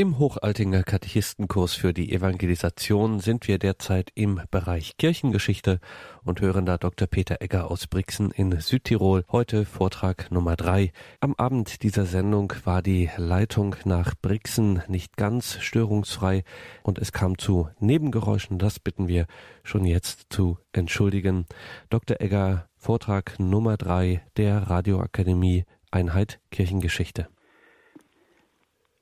[0.00, 5.78] Im Hochaltinger Katechistenkurs für die Evangelisation sind wir derzeit im Bereich Kirchengeschichte
[6.24, 7.06] und hören da Dr.
[7.06, 9.26] Peter Egger aus Brixen in Südtirol.
[9.30, 10.92] Heute Vortrag Nummer drei.
[11.20, 16.44] Am Abend dieser Sendung war die Leitung nach Brixen nicht ganz störungsfrei
[16.82, 18.58] und es kam zu Nebengeräuschen.
[18.58, 19.26] Das bitten wir
[19.64, 21.44] schon jetzt zu entschuldigen.
[21.90, 22.22] Dr.
[22.22, 27.28] Egger, Vortrag Nummer drei der Radioakademie Einheit Kirchengeschichte.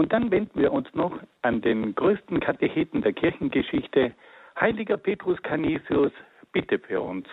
[0.00, 1.12] Und dann wenden wir uns noch
[1.42, 4.14] an den größten Katecheten der Kirchengeschichte,
[4.58, 6.10] heiliger Petrus Canisius,
[6.52, 7.28] bitte für uns.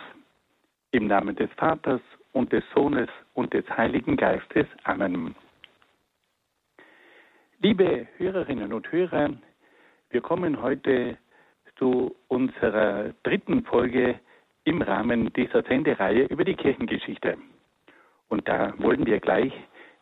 [0.91, 2.01] Im Namen des Vaters
[2.33, 4.67] und des Sohnes und des Heiligen Geistes.
[4.83, 5.33] Amen.
[7.61, 9.29] Liebe Hörerinnen und Hörer,
[10.09, 11.17] wir kommen heute
[11.77, 14.19] zu unserer dritten Folge
[14.65, 17.37] im Rahmen dieser Sendereihe über die Kirchengeschichte.
[18.27, 19.53] Und da wollen wir gleich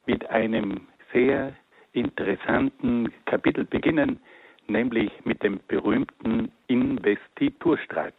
[0.07, 1.53] mit einem sehr
[1.95, 4.19] interessanten Kapitel beginnen,
[4.67, 8.16] nämlich mit dem berühmten Investiturstreit.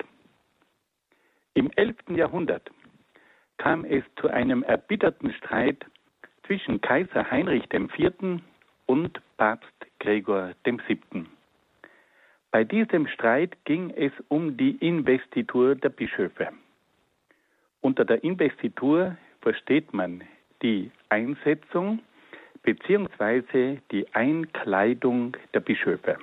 [1.54, 1.96] Im 11.
[2.10, 2.70] Jahrhundert
[3.58, 5.84] kam es zu einem erbitterten Streit
[6.46, 8.40] zwischen Kaiser Heinrich IV.
[8.86, 11.26] und Papst Gregor VII.
[12.50, 16.48] Bei diesem Streit ging es um die Investitur der Bischöfe.
[17.80, 20.22] Unter der Investitur versteht man
[20.62, 22.00] die Einsetzung
[22.66, 26.18] beziehungsweise die Einkleidung der Bischöfe.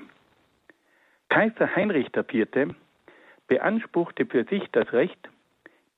[1.29, 2.75] Kaiser Heinrich IV.
[3.47, 5.17] beanspruchte für sich das Recht,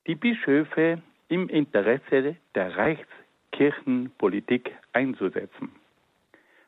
[0.08, 5.72] die Bischöfe im Interesse der Reichskirchenpolitik einzusetzen.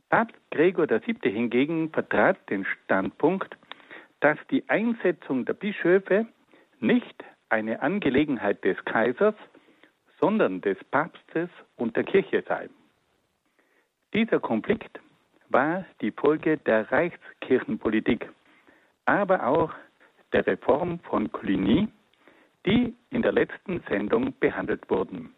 [0.10, 1.32] Papst Gregor VII.
[1.32, 3.56] hingegen vertrat den Standpunkt,
[4.22, 6.26] dass die Einsetzung der Bischöfe
[6.80, 9.36] nicht eine Angelegenheit des Kaisers,
[10.20, 12.70] sondern des Papstes und der Kirche sei.
[14.14, 15.00] Dieser Konflikt
[15.50, 18.30] war die Folge der Reichskirchenpolitik,
[19.06, 19.74] aber auch
[20.34, 21.88] der Reform von Cluny,
[22.66, 25.34] die in der letzten Sendung behandelt wurden.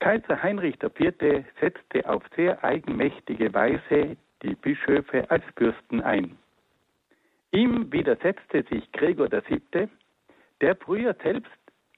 [0.00, 1.44] Kaiser Heinrich IV.
[1.60, 6.36] setzte auf sehr eigenmächtige Weise die Bischöfe als Fürsten ein.
[7.52, 9.88] Ihm widersetzte sich Gregor VII.,
[10.60, 11.50] der früher selbst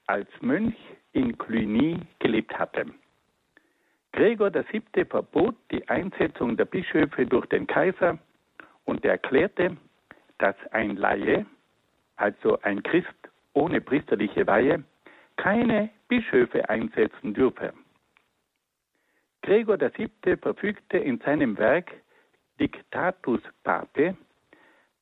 [0.07, 0.75] als Mönch
[1.13, 2.85] in Cluny gelebt hatte.
[4.11, 5.05] Gregor VII.
[5.05, 8.17] verbot die Einsetzung der Bischöfe durch den Kaiser
[8.85, 9.77] und erklärte,
[10.39, 11.45] dass ein Laie,
[12.15, 14.83] also ein Christ ohne priesterliche Weihe,
[15.37, 17.73] keine Bischöfe einsetzen dürfe.
[19.41, 20.37] Gregor VII.
[20.37, 21.91] verfügte in seinem Werk
[22.59, 24.17] Dictatus Pape,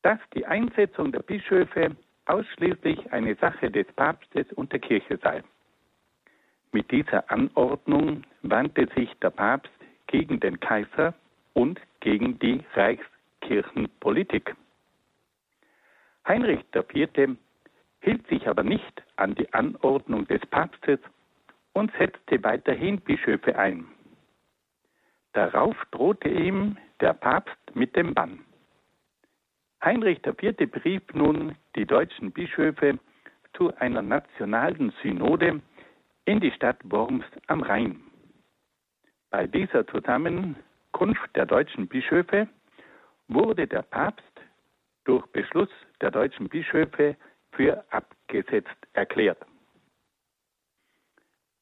[0.03, 5.43] dass die Einsetzung der Bischöfe ausschließlich eine Sache des Papstes und der Kirche sei.
[6.77, 9.73] Mit dieser Anordnung wandte sich der Papst
[10.05, 11.15] gegen den Kaiser
[11.55, 14.55] und gegen die Reichskirchenpolitik.
[16.27, 17.35] Heinrich IV.
[18.01, 20.99] hielt sich aber nicht an die Anordnung des Papstes
[21.73, 23.87] und setzte weiterhin Bischöfe ein.
[25.33, 28.45] Darauf drohte ihm der Papst mit dem Bann.
[29.83, 30.55] Heinrich IV.
[30.69, 32.99] berief nun die deutschen Bischöfe
[33.53, 35.59] zu einer nationalen Synode
[36.27, 38.03] in die Stadt Worms am Rhein.
[39.29, 42.49] Bei dieser Zusammenkunft der deutschen Bischöfe
[43.29, 44.41] wurde der Papst
[45.05, 45.69] durch Beschluss
[46.01, 47.15] der deutschen Bischöfe
[47.53, 49.37] für abgesetzt erklärt.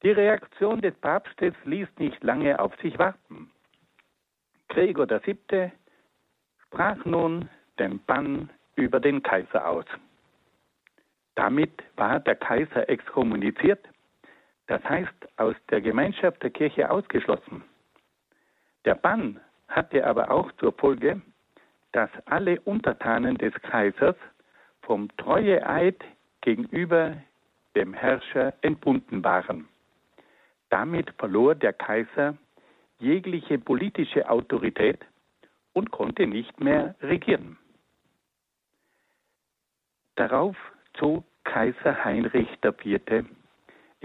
[0.01, 3.51] Die Reaktion des Papstes ließ nicht lange auf sich warten.
[4.69, 5.71] Gregor VII.
[6.65, 9.85] sprach nun den Bann über den Kaiser aus.
[11.35, 13.87] Damit war der Kaiser exkommuniziert,
[14.67, 17.63] das heißt aus der Gemeinschaft der Kirche ausgeschlossen.
[18.85, 21.21] Der Bann hatte aber auch zur Folge,
[21.91, 24.15] dass alle Untertanen des Kaisers
[24.81, 26.03] vom Treueeid
[26.41, 27.17] gegenüber
[27.75, 29.67] dem Herrscher entbunden waren.
[30.69, 32.37] Damit verlor der Kaiser
[32.99, 34.99] jegliche politische Autorität
[35.73, 37.57] und konnte nicht mehr regieren.
[40.15, 40.55] Darauf
[40.93, 43.25] zog Kaiser Heinrich IV.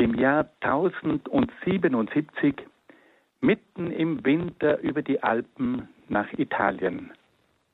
[0.00, 2.54] Im Jahr 1077
[3.42, 7.12] mitten im Winter über die Alpen nach Italien,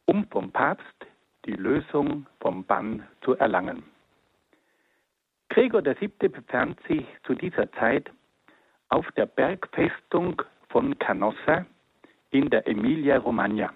[0.06, 1.06] um vom Papst
[1.44, 3.84] die Lösung vom Bann zu erlangen.
[5.50, 6.28] Gregor VII.
[6.28, 8.10] befand sich zu dieser Zeit
[8.88, 11.64] auf der Bergfestung von Canossa
[12.30, 13.72] in der Emilia-Romagna.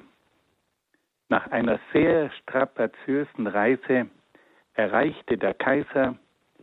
[1.29, 4.08] Nach einer sehr strapaziösen Reise
[4.75, 6.17] erreichte der Kaiser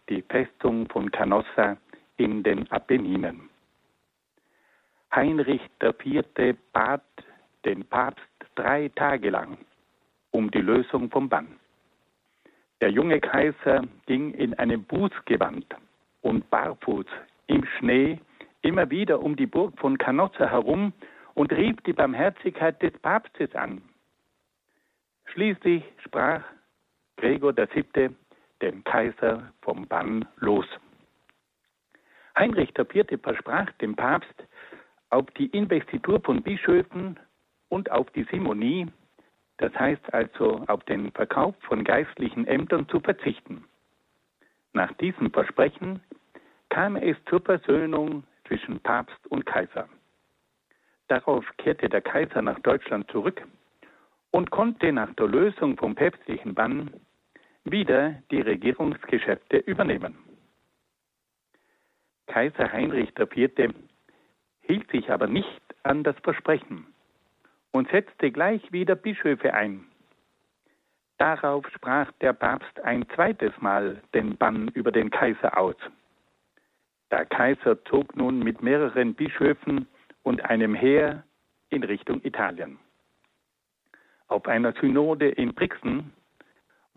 [0.09, 1.77] die Festung von Canossa
[2.17, 3.49] in den Apenninen.
[5.13, 6.55] Heinrich IV.
[6.73, 7.03] bat
[7.65, 8.23] den Papst
[8.55, 9.57] drei Tage lang
[10.31, 11.47] um die Lösung vom Bann.
[12.81, 15.65] Der junge Kaiser ging in einem Bußgewand
[16.21, 17.05] und barfuß
[17.47, 18.19] im Schnee
[18.61, 20.93] immer wieder um die Burg von Canossa herum
[21.33, 23.81] und rief die Barmherzigkeit des Papstes an.
[25.25, 26.43] Schließlich sprach
[27.17, 28.09] Gregor VII.
[28.61, 30.65] Den Kaiser vom Bann los.
[32.37, 33.19] Heinrich IV.
[33.21, 34.43] versprach dem Papst
[35.09, 37.19] auf die Investitur von Bischöfen
[37.69, 38.87] und auf die Simonie,
[39.57, 43.65] das heißt also auf den Verkauf von geistlichen Ämtern zu verzichten.
[44.73, 46.01] Nach diesem Versprechen
[46.69, 49.89] kam es zur Versöhnung zwischen Papst und Kaiser.
[51.07, 53.41] Darauf kehrte der Kaiser nach Deutschland zurück
[54.31, 56.91] und konnte nach der Lösung vom päpstlichen Bann
[57.71, 60.17] wieder die Regierungsgeschäfte übernehmen.
[62.27, 63.73] Kaiser Heinrich IV.
[64.61, 66.87] hielt sich aber nicht an das Versprechen
[67.71, 69.85] und setzte gleich wieder Bischöfe ein.
[71.17, 75.75] Darauf sprach der Papst ein zweites Mal den Bann über den Kaiser aus.
[77.09, 79.87] Der Kaiser zog nun mit mehreren Bischöfen
[80.23, 81.23] und einem Heer
[81.69, 82.77] in Richtung Italien.
[84.27, 86.13] Auf einer Synode in Brixen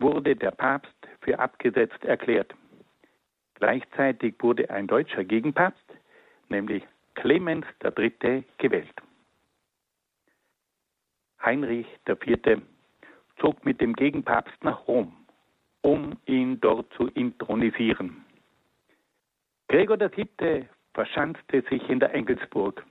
[0.01, 2.53] wurde der Papst für abgesetzt erklärt.
[3.55, 5.85] Gleichzeitig wurde ein deutscher Gegenpapst,
[6.49, 6.83] nämlich
[7.13, 9.01] Clemens III., gewählt.
[11.43, 12.61] Heinrich IV.
[13.39, 15.15] zog mit dem Gegenpapst nach Rom,
[15.81, 18.25] um ihn dort zu intronisieren.
[19.67, 20.67] Gregor VII.
[20.93, 22.83] verschanzte sich in der Engelsburg.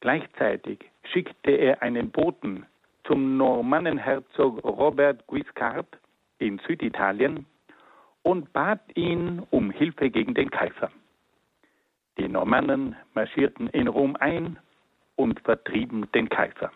[0.00, 2.66] Gleichzeitig schickte er einen Boten
[3.04, 5.86] zum Normannenherzog Robert Guiscard
[6.42, 7.46] in Süditalien
[8.22, 10.90] und bat ihn um Hilfe gegen den Kaiser.
[12.18, 14.58] Die Normannen marschierten in Rom ein
[15.16, 16.70] und vertrieben den Kaiser.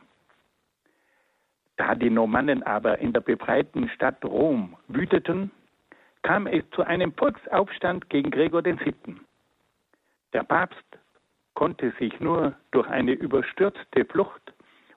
[1.77, 5.51] Da die Normannen aber in der befreiten Stadt Rom wüteten,
[6.23, 9.17] kam es zu einem Volksaufstand gegen Gregor VII.
[10.33, 10.99] Der Papst
[11.55, 14.55] konnte sich nur durch eine überstürzte Flucht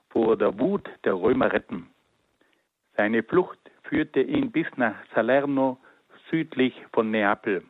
[0.08, 1.88] vor der Wut der Römer retten.
[2.96, 3.58] Seine Flucht
[3.90, 5.76] führte ihn bis nach Salerno
[6.30, 7.64] südlich von Neapel.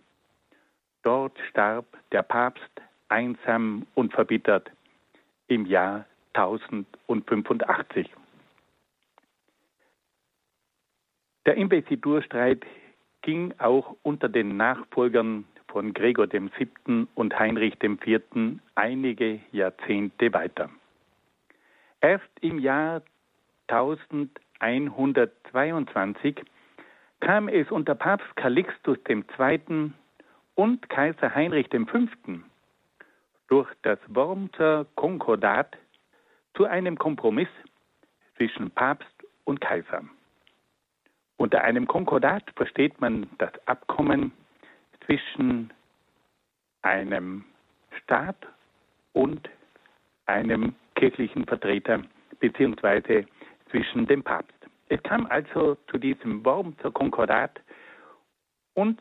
[1.02, 2.70] Dort starb der Papst
[3.08, 4.70] einsam und verbittert
[5.48, 8.10] im Jahr 1085.
[11.46, 12.64] Der Investiturstreit
[13.22, 17.06] ging auch unter den Nachfolgern von Gregor VII.
[17.14, 18.20] und Heinrich IV.
[18.74, 20.68] einige Jahrzehnte weiter.
[22.02, 23.02] Erst im Jahr
[24.60, 26.42] 1122
[27.20, 29.92] kam es unter Papst Calixtus II.
[30.54, 31.98] und Kaiser Heinrich V.
[33.48, 35.76] durch das Wormser Konkordat
[36.54, 37.48] zu einem Kompromiss
[38.36, 39.12] zwischen Papst
[39.44, 40.02] und Kaiser.
[41.36, 44.32] Unter einem Konkordat versteht man das Abkommen
[45.06, 45.72] zwischen
[46.82, 47.44] einem
[48.02, 48.46] Staat
[49.12, 49.48] und
[50.26, 52.02] einem kirchlichen Vertreter
[52.40, 53.26] beziehungsweise
[53.70, 54.54] zwischen dem Papst.
[54.88, 57.60] Es kam also zu diesem Wormser Konkordat
[58.74, 59.00] und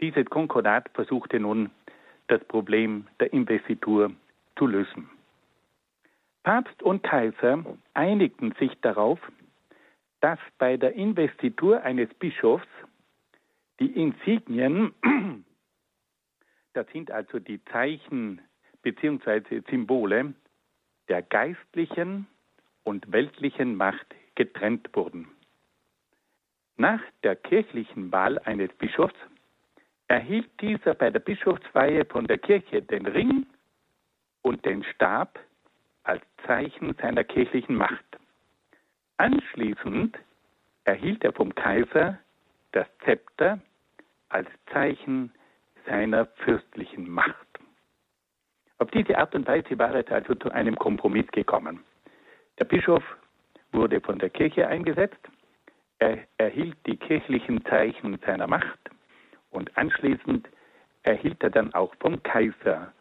[0.00, 1.70] dieses Konkordat versuchte nun
[2.28, 4.12] das Problem der Investitur
[4.56, 5.08] zu lösen.
[6.42, 9.20] Papst und Kaiser einigten sich darauf,
[10.20, 12.66] dass bei der Investitur eines Bischofs
[13.78, 14.94] die Insignien,
[16.72, 18.40] das sind also die Zeichen
[18.82, 19.62] bzw.
[19.68, 20.34] Symbole
[21.08, 22.26] der geistlichen
[22.84, 25.28] und weltlichen Macht getrennt wurden.
[26.76, 29.14] Nach der kirchlichen Wahl eines Bischofs
[30.08, 33.46] erhielt dieser bei der Bischofsweihe von der Kirche den Ring
[34.42, 35.38] und den Stab
[36.04, 38.04] als Zeichen seiner kirchlichen Macht.
[39.18, 40.18] Anschließend
[40.84, 42.18] erhielt er vom Kaiser
[42.72, 43.60] das Zepter
[44.30, 45.32] als Zeichen
[45.86, 47.36] seiner fürstlichen Macht.
[48.78, 51.84] Auf diese Art und Weise war es also zu einem Kompromiss gekommen.
[52.60, 53.02] Der Bischof
[53.72, 55.18] wurde von der Kirche eingesetzt,
[55.98, 58.78] er erhielt die kirchlichen Zeichen seiner Macht
[59.50, 60.46] und anschließend
[61.02, 62.92] erhielt er dann auch vom Kaiser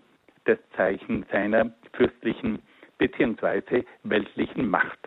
[0.45, 2.61] das Zeichen seiner fürstlichen
[2.97, 3.83] bzw.
[4.03, 4.99] weltlichen Macht.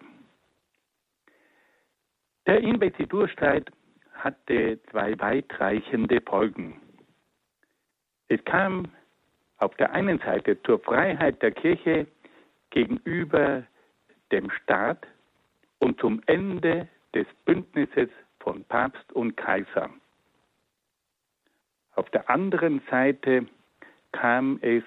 [2.47, 3.71] Der Investiturstreit
[4.12, 6.78] hatte zwei weitreichende Folgen.
[8.28, 8.90] Es kam
[9.56, 12.06] auf der einen Seite zur Freiheit der Kirche
[12.71, 13.64] gegenüber
[14.33, 15.07] dem Staat
[15.79, 18.09] und zum Ende des Bündnisses
[18.41, 19.91] von Papst und Kaiser.
[21.95, 23.47] Auf der anderen Seite
[24.12, 24.83] kam es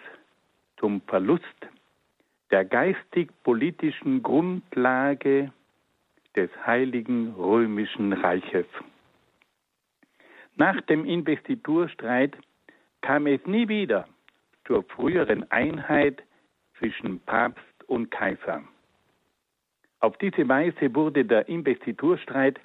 [0.77, 1.45] zum Verlust
[2.51, 5.51] der geistig-politischen Grundlage
[6.35, 8.65] des Heiligen Römischen Reiches.
[10.55, 12.35] Nach dem Investiturstreit
[13.01, 14.07] kam es nie wieder
[14.65, 16.23] zur früheren Einheit
[16.77, 18.63] zwischen Papst und Kaiser.
[20.05, 22.59] Auf diese Weise wurde der Investiturstreit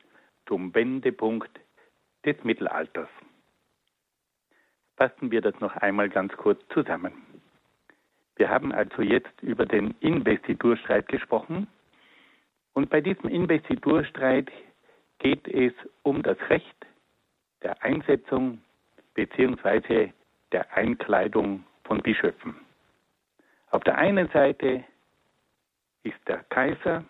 [0.44, 1.48] zum Wendepunkt
[2.22, 3.08] des Mittelalters.
[4.98, 7.12] Fassen wir das noch einmal ganz kurz zusammen.
[8.36, 11.66] Wir haben also jetzt über den Investiturstreit gesprochen
[12.74, 14.52] und bei diesem Investiturstreit
[15.18, 16.86] geht es um das Recht
[17.62, 18.60] der Einsetzung
[19.14, 20.12] bzw.
[20.52, 22.54] der Einkleidung von Bischöfen.
[23.70, 24.84] Auf der einen Seite
[26.02, 27.02] ist der Kaiser,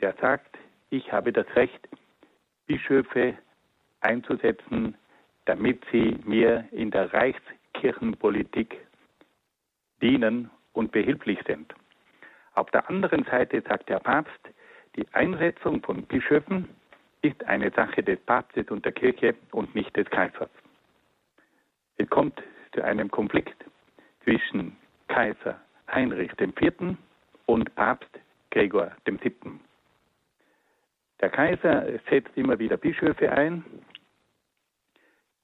[0.00, 0.56] der sagt,
[0.90, 1.88] ich habe das Recht,
[2.66, 3.36] Bischöfe
[4.00, 4.96] einzusetzen,
[5.44, 8.76] damit sie mir in der Reichskirchenpolitik
[10.02, 11.74] dienen und behilflich sind.
[12.54, 14.40] Auf der anderen Seite sagt der Papst,
[14.96, 16.68] die Einsetzung von Bischöfen
[17.22, 20.50] ist eine Sache des Papstes und der Kirche und nicht des Kaisers.
[21.98, 22.42] Es kommt
[22.74, 23.64] zu einem Konflikt
[24.24, 24.76] zwischen
[25.08, 25.60] Kaiser
[25.92, 26.96] Heinrich IV.
[27.46, 28.10] und Papst
[28.50, 29.60] Gregor VII.
[31.20, 33.64] Der Kaiser setzt immer wieder Bischöfe ein.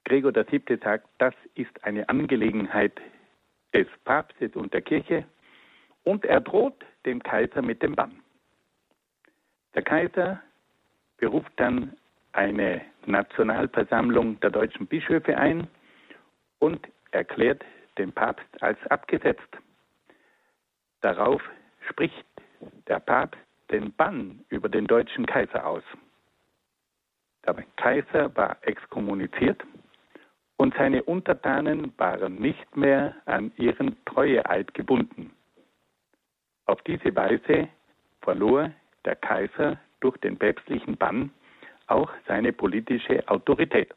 [0.05, 0.79] Gregor VII.
[0.83, 2.99] sagt, das ist eine Angelegenheit
[3.73, 5.25] des Papstes und der Kirche
[6.03, 8.21] und er droht dem Kaiser mit dem Bann.
[9.73, 10.41] Der Kaiser
[11.17, 11.95] beruft dann
[12.33, 15.67] eine Nationalversammlung der deutschen Bischöfe ein
[16.59, 17.63] und erklärt
[17.97, 19.41] den Papst als abgesetzt.
[21.01, 21.41] Darauf
[21.89, 22.25] spricht
[22.87, 23.39] der Papst
[23.73, 25.83] den Bann über den deutschen Kaiser aus.
[27.45, 29.61] Der Kaiser war exkommuniziert
[30.57, 35.31] und seine Untertanen waren nicht mehr an ihren Treueeid gebunden.
[36.67, 37.67] Auf diese Weise
[38.21, 38.71] verlor
[39.03, 41.31] der Kaiser durch den päpstlichen Bann
[41.87, 43.93] auch seine politische Autorität.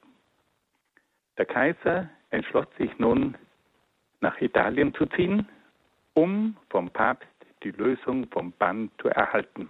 [1.39, 3.37] Der Kaiser entschloss sich nun,
[4.21, 5.47] nach Italien zu ziehen,
[6.15, 7.29] um vom Papst
[7.67, 9.69] die Lösung vom Bann zu erhalten.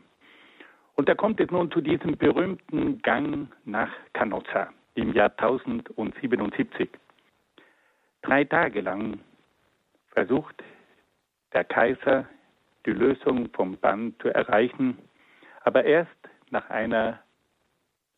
[0.96, 6.90] Und er kommt jetzt nun zu diesem berühmten Gang nach Canossa im Jahr 1077.
[8.22, 9.18] Drei Tage lang
[10.10, 10.62] versucht
[11.54, 12.26] der Kaiser
[12.84, 14.98] die Lösung vom Bann zu erreichen
[15.66, 16.10] aber erst
[16.50, 17.18] nach einer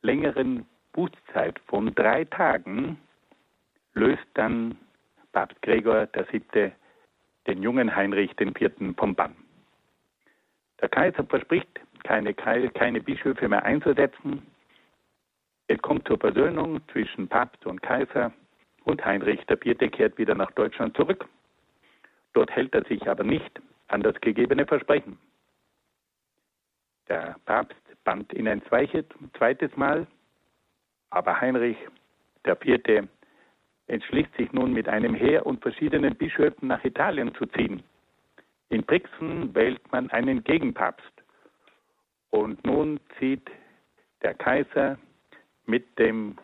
[0.03, 2.99] längeren Bußzeit von drei Tagen
[3.95, 4.77] löst dann
[5.33, 6.73] Papst Gregor VII.
[7.47, 8.71] den jungen Heinrich IV.
[8.99, 9.35] vom Bann.
[10.81, 14.47] Der Kaiser verspricht, keine, keine Bischöfe mehr einzusetzen.
[15.67, 18.33] Es kommt zur Versöhnung zwischen Papst und Kaiser
[18.85, 19.91] und Heinrich IV.
[19.91, 21.29] kehrt wieder nach Deutschland zurück.
[22.33, 25.19] Dort hält er sich aber nicht an das gegebene Versprechen.
[27.09, 30.07] Der Papst band ihn ein zweites Mal,
[31.11, 31.77] aber Heinrich
[32.47, 33.09] IV.
[33.89, 37.83] entschließt sich nun mit einem Heer und verschiedenen Bischöfen nach Italien zu ziehen.
[38.71, 41.13] In Brixen wählt man einen Gegenpapst.
[42.31, 43.51] Und nun zieht
[44.23, 44.99] der Kaiser
[45.67, 46.37] mit dem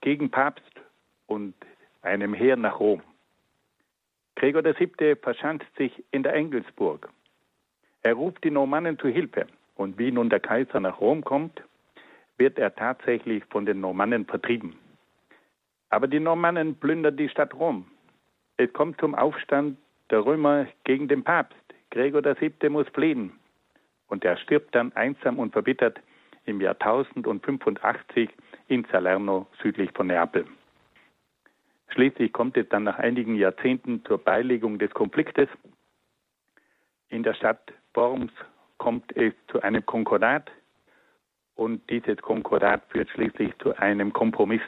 [0.00, 0.80] Gegenpapst
[1.26, 1.54] und
[2.02, 3.02] einem Heer nach Rom.
[4.34, 5.16] Gregor VII.
[5.16, 7.10] verschanzt sich in der Engelsburg.
[8.02, 9.46] Er ruft die Normannen zu Hilfe.
[9.76, 11.62] Und wie nun der Kaiser nach Rom kommt,
[12.38, 14.76] wird er tatsächlich von den Normannen vertrieben.
[15.90, 17.86] Aber die Normannen plündern die Stadt Rom.
[18.56, 19.76] Es kommt zum Aufstand
[20.10, 21.56] der Römer gegen den Papst.
[21.90, 22.68] Gregor VII.
[22.68, 23.32] muss fliehen.
[24.08, 26.00] Und er stirbt dann einsam und verbittert
[26.44, 28.30] im Jahr 1085
[28.68, 30.46] in Salerno südlich von Neapel.
[31.88, 35.48] Schließlich kommt es dann nach einigen Jahrzehnten zur Beilegung des Konfliktes.
[37.08, 38.32] In der Stadt Worms
[38.78, 40.50] kommt es zu einem Konkordat
[41.56, 44.62] und dieses Konkordat führt schließlich zu einem Kompromiss.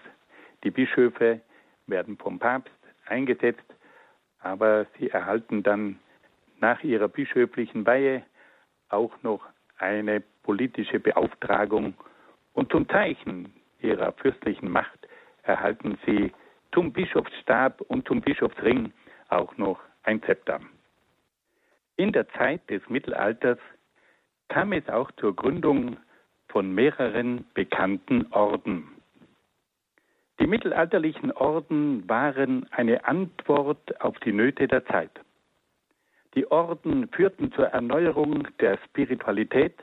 [0.65, 1.41] Die Bischöfe
[1.87, 2.73] werden vom Papst
[3.07, 3.65] eingesetzt,
[4.43, 5.99] aber sie erhalten dann
[6.61, 8.23] nach ihrer bischöflichen Weihe
[8.89, 9.45] auch noch
[9.79, 11.95] eine politische Beauftragung
[12.53, 15.09] und zum Zeichen ihrer fürstlichen Macht
[15.43, 16.33] erhalten sie
[16.73, 18.93] zum Bischofsstab und zum Bischofsring
[19.29, 20.61] auch noch ein Zepter.
[21.97, 23.59] In der Zeit des Mittelalters
[24.49, 25.97] kam es auch zur Gründung
[26.49, 28.89] von mehreren bekannten Orden.
[30.41, 35.11] Die mittelalterlichen Orden waren eine Antwort auf die Nöte der Zeit.
[36.35, 39.75] Die Orden führten zur Erneuerung der Spiritualität,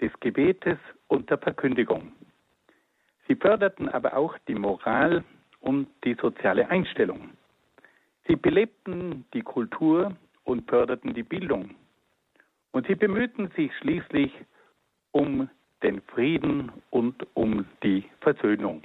[0.00, 2.12] des Gebetes und der Verkündigung.
[3.26, 5.24] Sie förderten aber auch die Moral
[5.60, 7.30] und die soziale Einstellung.
[8.26, 11.74] Sie belebten die Kultur und förderten die Bildung.
[12.72, 14.32] Und sie bemühten sich schließlich
[15.12, 15.48] um
[15.82, 18.82] den Frieden und um die Versöhnung.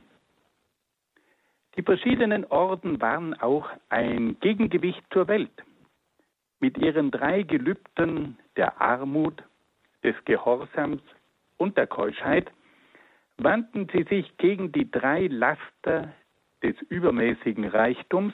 [1.75, 5.63] Die verschiedenen Orden waren auch ein Gegengewicht zur Welt.
[6.59, 9.43] Mit ihren drei Gelübden der Armut,
[10.03, 11.01] des Gehorsams
[11.57, 12.51] und der Keuschheit
[13.37, 16.13] wandten sie sich gegen die drei Laster
[16.61, 18.33] des übermäßigen Reichtums,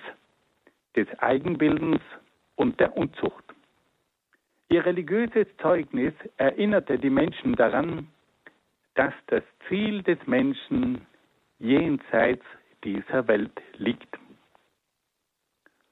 [0.96, 2.02] des Eigenbildens
[2.56, 3.44] und der Unzucht.
[4.70, 8.08] Ihr religiöses Zeugnis erinnerte die Menschen daran,
[8.96, 11.06] dass das Ziel des Menschen
[11.60, 12.46] jenseits
[12.84, 14.18] dieser Welt liegt.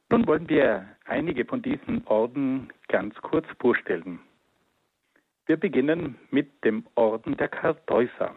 [0.09, 4.19] Nun wollen wir einige von diesen Orden ganz kurz vorstellen.
[5.45, 8.35] Wir beginnen mit dem Orden der Kartäuser.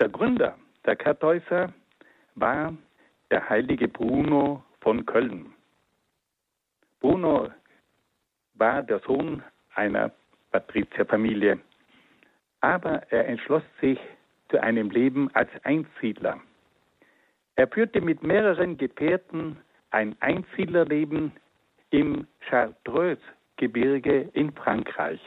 [0.00, 1.72] Der Gründer der Kartäuser
[2.34, 2.74] war
[3.30, 5.52] der heilige Bruno von Köln.
[7.00, 7.50] Bruno
[8.54, 9.42] war der Sohn
[9.74, 10.12] einer
[10.52, 11.58] Patrizierfamilie,
[12.60, 13.98] aber er entschloss sich
[14.48, 16.40] zu einem Leben als Einsiedler.
[17.56, 18.78] Er führte mit mehreren
[19.90, 21.32] ein Einsiedlerleben
[21.90, 25.20] im Chartreuse-Gebirge in Frankreich.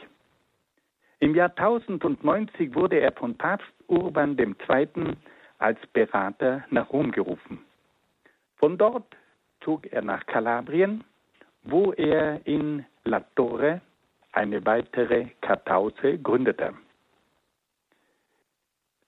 [1.18, 5.16] Im Jahr 1090 wurde er von Papst Urban II.
[5.58, 7.58] als Berater nach Rom gerufen.
[8.56, 9.16] Von dort
[9.62, 11.02] zog er nach Kalabrien,
[11.64, 13.80] wo er in La Torre
[14.32, 16.74] eine weitere Kartause gründete.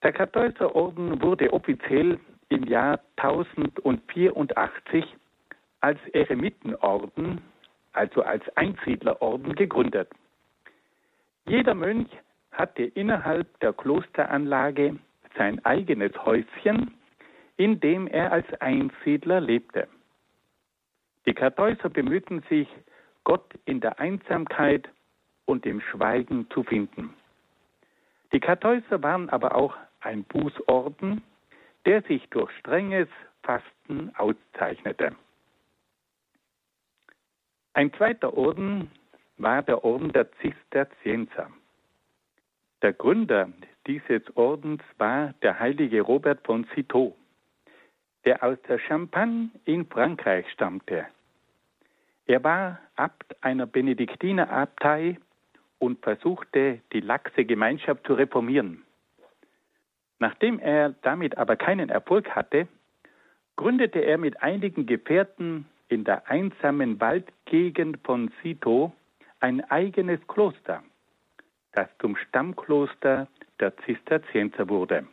[0.03, 2.19] Der Kartäuserorden wurde offiziell
[2.53, 5.05] im Jahr 1084
[5.81, 7.41] als Eremitenorden,
[7.91, 10.09] also als Einsiedlerorden gegründet.
[11.45, 12.09] Jeder Mönch
[12.51, 14.97] hatte innerhalb der Klosteranlage
[15.35, 16.93] sein eigenes Häuschen,
[17.57, 19.87] in dem er als Einsiedler lebte.
[21.25, 22.67] Die Kartäuser bemühten sich,
[23.23, 24.89] Gott in der Einsamkeit
[25.45, 27.13] und im Schweigen zu finden.
[28.31, 31.21] Die Kartäuser waren aber auch ein Bußorden,
[31.85, 33.09] der sich durch strenges
[33.43, 35.15] Fasten auszeichnete.
[37.73, 38.91] Ein zweiter Orden
[39.37, 41.49] war der Orden der Zisterzienser.
[42.81, 43.49] Der Gründer
[43.87, 47.15] dieses Ordens war der heilige Robert von Citeaux,
[48.25, 51.07] der aus der Champagne in Frankreich stammte.
[52.25, 55.17] Er war Abt einer Benediktinerabtei
[55.79, 58.83] und versuchte, die laxe Gemeinschaft zu reformieren.
[60.23, 62.69] Nachdem er damit aber keinen Erfolg hatte,
[63.57, 68.93] gründete er mit einigen Gefährten in der einsamen Waldgegend von Sito
[69.41, 70.81] ein eigenes Kloster,
[71.73, 73.27] das zum Stammkloster
[73.59, 75.05] der Zisterzienser wurde.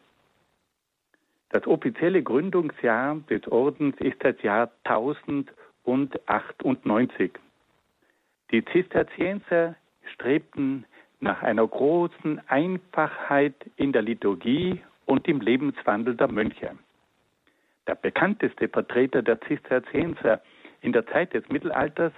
[1.49, 7.33] Das offizielle Gründungsjahr des Ordens ist das Jahr 1098.
[8.53, 9.75] Die Zisterzienser
[10.15, 10.85] strebten
[11.19, 16.79] nach einer großen Einfachheit in der Liturgie und im Lebenswandel der Mönche.
[17.89, 20.41] Der bekannteste Vertreter der Zisterzienser
[20.83, 22.13] in der Zeit des Mittelalters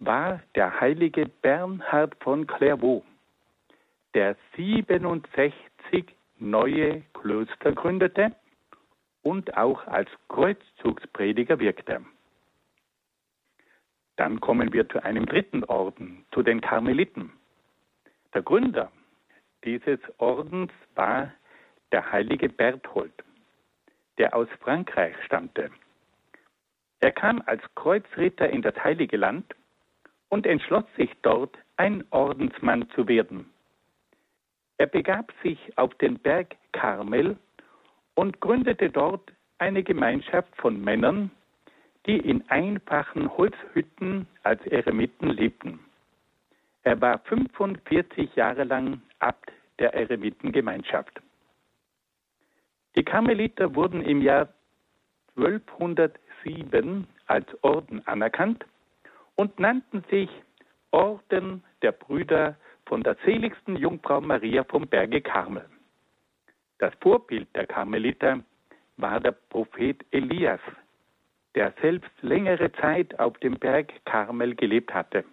[0.00, 3.02] war der heilige Bernhard von Clairvaux,
[4.12, 5.54] der 67
[6.38, 8.32] neue Klöster gründete
[9.22, 12.04] und auch als Kreuzzugsprediger wirkte.
[14.16, 17.32] Dann kommen wir zu einem dritten Orden, zu den Karmeliten.
[18.34, 18.92] Der Gründer
[19.64, 21.32] dieses Ordens war
[21.92, 23.12] der heilige Berthold,
[24.18, 25.70] der aus Frankreich stammte.
[27.00, 29.54] Er kam als Kreuzritter in das heilige Land
[30.28, 33.50] und entschloss sich dort, ein Ordensmann zu werden.
[34.78, 37.36] Er begab sich auf den Berg Karmel
[38.14, 41.30] und gründete dort eine Gemeinschaft von Männern,
[42.06, 45.80] die in einfachen Holzhütten als Eremiten lebten.
[46.82, 51.20] Er war 45 Jahre lang Abt der Eremitengemeinschaft.
[52.96, 54.48] Die Karmeliter wurden im Jahr
[55.36, 58.64] 1207 als Orden anerkannt
[59.34, 60.30] und nannten sich
[60.92, 62.56] Orden der Brüder
[62.86, 65.66] von der seligsten Jungfrau Maria vom Berge Karmel.
[66.78, 68.40] Das Vorbild der Karmeliter
[68.96, 70.60] war der Prophet Elias,
[71.54, 75.24] der selbst längere Zeit auf dem Berg Karmel gelebt hatte.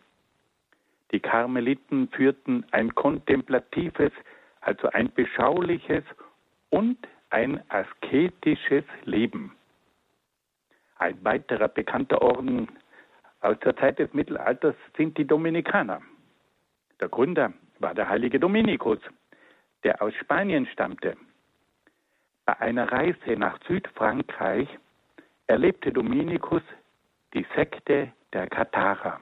[1.12, 4.12] Die Karmeliten führten ein kontemplatives,
[4.62, 6.04] also ein beschauliches
[6.70, 6.98] und
[7.34, 9.56] ein asketisches Leben.
[10.98, 12.70] Ein weiterer bekannter Orden
[13.42, 16.02] aus der Zeit des Mittelalters sind die Dominikaner.
[17.02, 19.00] Der Gründer war der heilige Dominikus,
[19.84, 21.18] der aus Spanien stammte.
[22.46, 24.70] Bei einer Reise nach Südfrankreich
[25.48, 26.62] erlebte Dominikus
[27.34, 29.20] die Sekte der Katharer.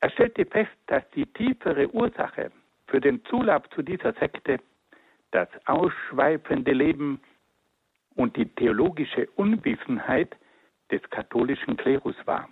[0.00, 2.52] Er stellte fest, dass die tiefere Ursache
[2.86, 4.60] für den Zulauf zu dieser Sekte
[5.34, 7.20] das ausschweifende Leben
[8.14, 10.36] und die theologische Unwissenheit
[10.92, 12.48] des katholischen Klerus war.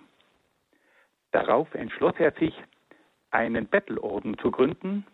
[1.31, 2.55] Darauf entschloss er sich,
[3.31, 5.07] einen Bettelorden zu gründen,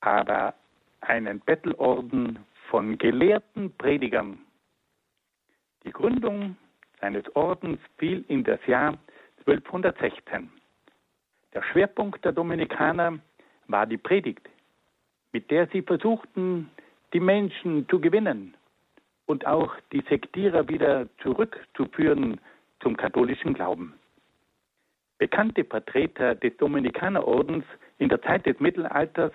[0.00, 0.54] aber
[1.02, 4.38] einen Bettelorden von gelehrten Predigern.
[5.84, 6.56] Die Gründung
[7.00, 8.98] seines Ordens fiel in das Jahr
[9.46, 10.50] 1216.
[11.54, 13.20] Der Schwerpunkt der Dominikaner
[13.68, 14.46] war die Predigt,
[15.32, 16.70] mit der sie versuchten,
[17.12, 18.54] die Menschen zu gewinnen
[19.26, 22.40] und auch die Sektierer wieder zurückzuführen
[22.80, 23.94] zum katholischen Glauben.
[25.18, 27.64] Bekannte Vertreter des Dominikanerordens
[27.98, 29.32] in der Zeit des Mittelalters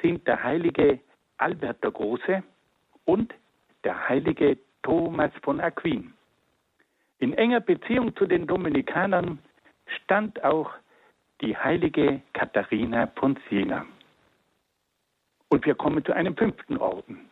[0.00, 0.98] sind der heilige
[1.36, 2.42] Albert der Große
[3.04, 3.34] und
[3.84, 6.12] der heilige Thomas von Aquin.
[7.18, 9.38] In enger Beziehung zu den Dominikanern
[10.04, 10.70] stand auch
[11.42, 13.84] die heilige Katharina von Siena.
[15.50, 17.28] Und wir kommen zu einem fünften Orden.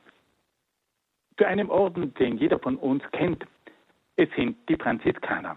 [1.38, 3.46] Zu einem Orden, den jeder von uns kennt.
[4.16, 5.56] Es sind die Franziskaner.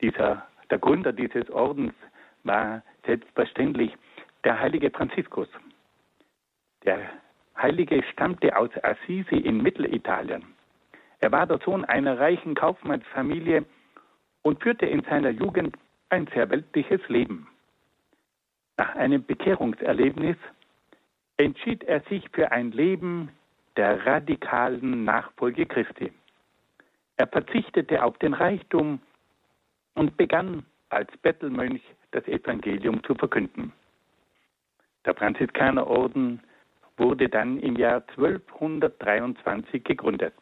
[0.00, 1.92] Dieser, der Gründer dieses Ordens
[2.42, 3.94] war selbstverständlich
[4.42, 5.48] der heilige Franziskus.
[6.84, 6.98] Der
[7.56, 10.44] Heilige stammte aus Assisi in Mittelitalien.
[11.20, 13.64] Er war der Sohn einer reichen Kaufmannsfamilie
[14.42, 15.76] und führte in seiner Jugend
[16.08, 17.48] ein sehr weltliches Leben.
[18.76, 20.36] Nach einem Bekehrungserlebnis
[21.36, 23.30] entschied er sich für ein Leben
[23.76, 26.12] der radikalen Nachfolge Christi.
[27.16, 29.00] Er verzichtete auf den Reichtum
[29.94, 33.72] und begann als Bettelmönch das Evangelium zu verkünden.
[35.04, 36.40] Der Franziskanerorden
[36.96, 40.34] wurde dann im Jahr 1223 gegründet.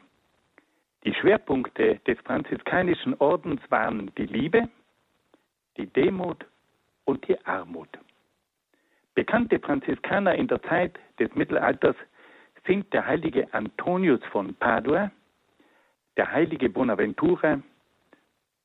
[1.04, 4.68] Die Schwerpunkte des franziskanischen Ordens waren die Liebe,
[5.76, 6.44] die Demut
[7.04, 7.88] und die Armut.
[9.14, 11.96] Bekannte Franziskaner in der Zeit des Mittelalters
[12.66, 15.10] sind der heilige Antonius von Padua,
[16.16, 17.60] der heilige Bonaventura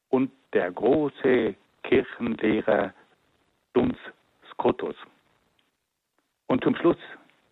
[0.10, 2.94] und der große Kirchenlehrer
[3.74, 3.98] Duns
[4.52, 4.96] Scotus.
[6.48, 6.98] Und zum Schluss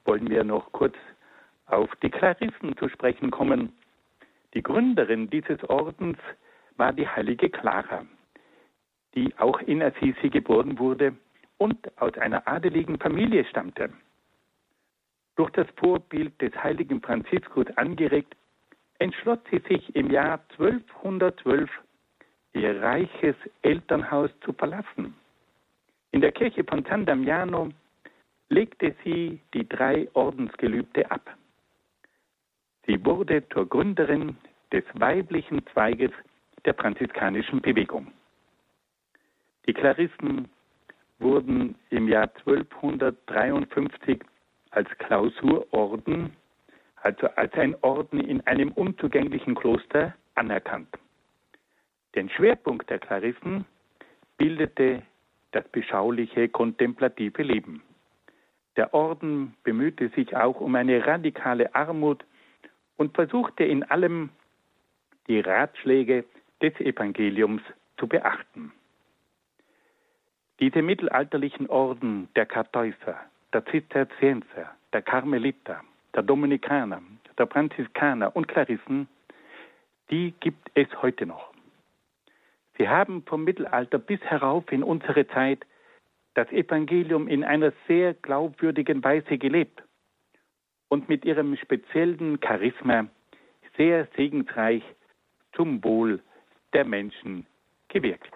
[0.05, 0.95] wollen wir noch kurz
[1.65, 3.73] auf die Klarissen zu sprechen kommen.
[4.53, 6.17] Die Gründerin dieses Ordens
[6.77, 8.05] war die heilige Clara,
[9.15, 11.13] die auch in Assisi geboren wurde
[11.57, 13.89] und aus einer adeligen Familie stammte.
[15.35, 18.35] Durch das Vorbild des heiligen Franziskus angeregt,
[18.99, 21.69] entschloss sie sich im Jahr 1212
[22.53, 25.13] ihr reiches Elternhaus zu verlassen.
[26.11, 27.69] In der Kirche von San Damiano
[28.49, 31.35] legte sie die drei Ordensgelübde ab.
[32.85, 34.37] Sie wurde zur Gründerin
[34.71, 36.11] des weiblichen Zweiges
[36.63, 38.11] der franziskanischen Bewegung.
[39.67, 40.47] Die Klarissen
[41.19, 44.21] wurden im Jahr 1253
[44.71, 46.35] als Klausurorden,
[47.01, 50.89] also als ein Orden in einem unzugänglichen Kloster, anerkannt.
[52.15, 53.65] Den Schwerpunkt der Klarissen
[54.37, 55.01] bildete
[55.51, 57.81] das beschauliche kontemplative Leben.
[58.75, 62.25] Der Orden bemühte sich auch um eine radikale Armut
[62.97, 64.29] und versuchte in allem
[65.27, 66.25] die Ratschläge
[66.61, 67.61] des Evangeliums
[67.97, 68.71] zu beachten.
[70.59, 73.19] Diese mittelalterlichen Orden der Kartäuser,
[73.53, 75.81] der Zisterzienser, der Karmeliter,
[76.13, 77.01] der Dominikaner,
[77.37, 79.09] der Franziskaner und Klarissen,
[80.09, 81.53] die gibt es heute noch.
[82.77, 85.65] Sie haben vom Mittelalter bis herauf in unsere Zeit
[86.35, 89.83] das Evangelium in einer sehr glaubwürdigen Weise gelebt
[90.89, 93.07] und mit ihrem speziellen Charisma
[93.77, 94.83] sehr segensreich
[95.53, 96.21] zum Wohl
[96.73, 97.45] der Menschen
[97.87, 98.34] gewirkt.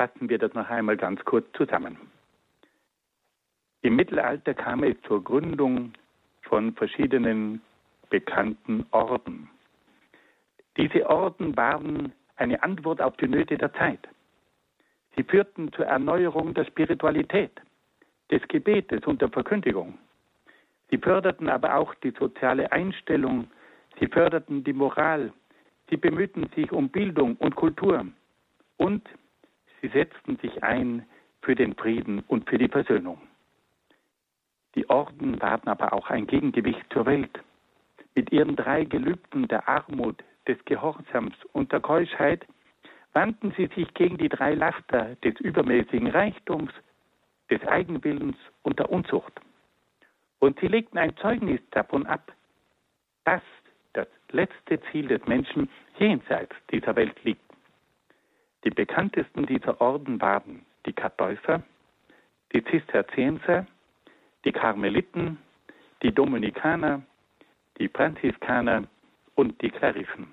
[0.00, 1.98] Fassen wir das noch einmal ganz kurz zusammen.
[3.82, 5.92] Im Mittelalter kam es zur Gründung
[6.40, 7.60] von verschiedenen
[8.08, 9.50] bekannten Orden.
[10.78, 14.08] Diese Orden waren eine Antwort auf die Nöte der Zeit.
[15.16, 17.52] Sie führten zur Erneuerung der Spiritualität,
[18.30, 19.98] des Gebetes und der Verkündigung.
[20.90, 23.50] Sie förderten aber auch die soziale Einstellung,
[23.98, 25.30] sie förderten die Moral,
[25.90, 28.06] sie bemühten sich um Bildung und Kultur
[28.78, 29.06] und
[29.80, 31.06] sie setzten sich ein
[31.42, 33.20] für den Frieden und für die Versöhnung.
[34.74, 37.40] Die Orden waren aber auch ein Gegengewicht zur Welt.
[38.14, 42.46] Mit ihren drei Gelübden der Armut, des Gehorsams und der Keuschheit
[43.12, 46.72] wandten sie sich gegen die drei Laster des übermäßigen Reichtums,
[47.50, 49.32] des Eigenwillens und der Unzucht.
[50.38, 52.32] Und sie legten ein Zeugnis davon ab,
[53.24, 53.42] dass
[53.92, 57.49] das letzte Ziel des Menschen jenseits dieser Welt liegt.
[58.64, 61.62] Die bekanntesten dieser Orden waren die Kartäufer,
[62.52, 63.66] die Zisterzienser,
[64.44, 65.38] die Karmeliten,
[66.02, 67.02] die Dominikaner,
[67.78, 68.84] die Franziskaner
[69.34, 70.28] und die Klarissen.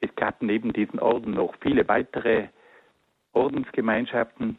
[0.00, 2.48] Es gab neben diesen Orden noch viele weitere
[3.32, 4.58] Ordensgemeinschaften,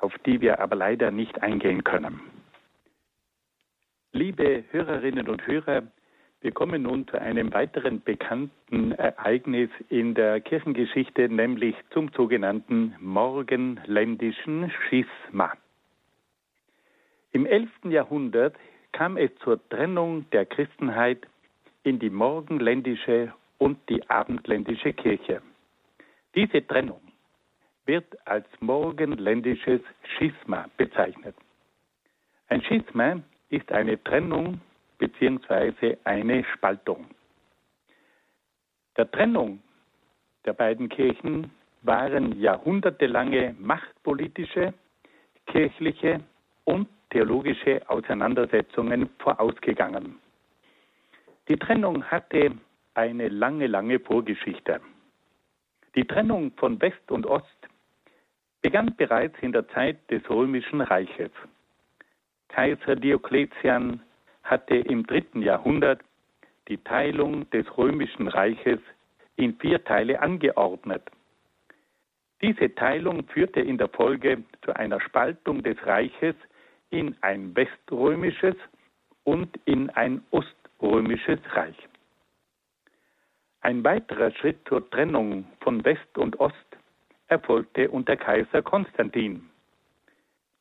[0.00, 2.20] auf die wir aber leider nicht eingehen können.
[4.12, 5.82] Liebe Hörerinnen und Hörer,
[6.42, 14.72] wir kommen nun zu einem weiteren bekannten Ereignis in der Kirchengeschichte, nämlich zum sogenannten Morgenländischen
[14.88, 15.52] Schisma.
[17.30, 17.70] Im 11.
[17.84, 18.56] Jahrhundert
[18.90, 21.26] kam es zur Trennung der Christenheit
[21.84, 25.42] in die morgenländische und die abendländische Kirche.
[26.34, 27.00] Diese Trennung
[27.86, 29.80] wird als morgenländisches
[30.16, 31.36] Schisma bezeichnet.
[32.48, 34.60] Ein Schisma ist eine Trennung
[35.02, 35.96] bzw.
[36.04, 37.06] eine Spaltung.
[38.96, 39.60] Der Trennung
[40.44, 41.50] der beiden Kirchen
[41.82, 44.72] waren jahrhundertelange machtpolitische,
[45.46, 46.20] kirchliche
[46.64, 50.20] und theologische Auseinandersetzungen vorausgegangen.
[51.48, 52.52] Die Trennung hatte
[52.94, 54.80] eine lange, lange Vorgeschichte.
[55.96, 57.68] Die Trennung von West und Ost
[58.62, 61.32] begann bereits in der Zeit des Römischen Reiches.
[62.48, 64.00] Kaiser Diokletian
[64.42, 66.00] hatte im dritten Jahrhundert
[66.68, 68.80] die Teilung des Römischen Reiches
[69.36, 71.02] in vier Teile angeordnet.
[72.42, 76.34] Diese Teilung führte in der Folge zu einer Spaltung des Reiches
[76.90, 78.56] in ein weströmisches
[79.24, 81.76] und in ein oströmisches Reich.
[83.60, 86.56] Ein weiterer Schritt zur Trennung von West und Ost
[87.28, 89.48] erfolgte unter Kaiser Konstantin.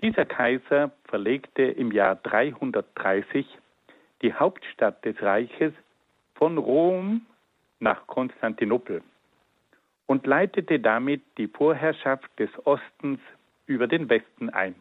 [0.02, 3.46] Dieser Kaiser verlegte im Jahr 330
[4.22, 5.74] die Hauptstadt des Reiches
[6.36, 7.26] von Rom
[7.80, 9.02] nach Konstantinopel
[10.06, 13.20] und leitete damit die Vorherrschaft des Ostens
[13.66, 14.76] über den Westen ein.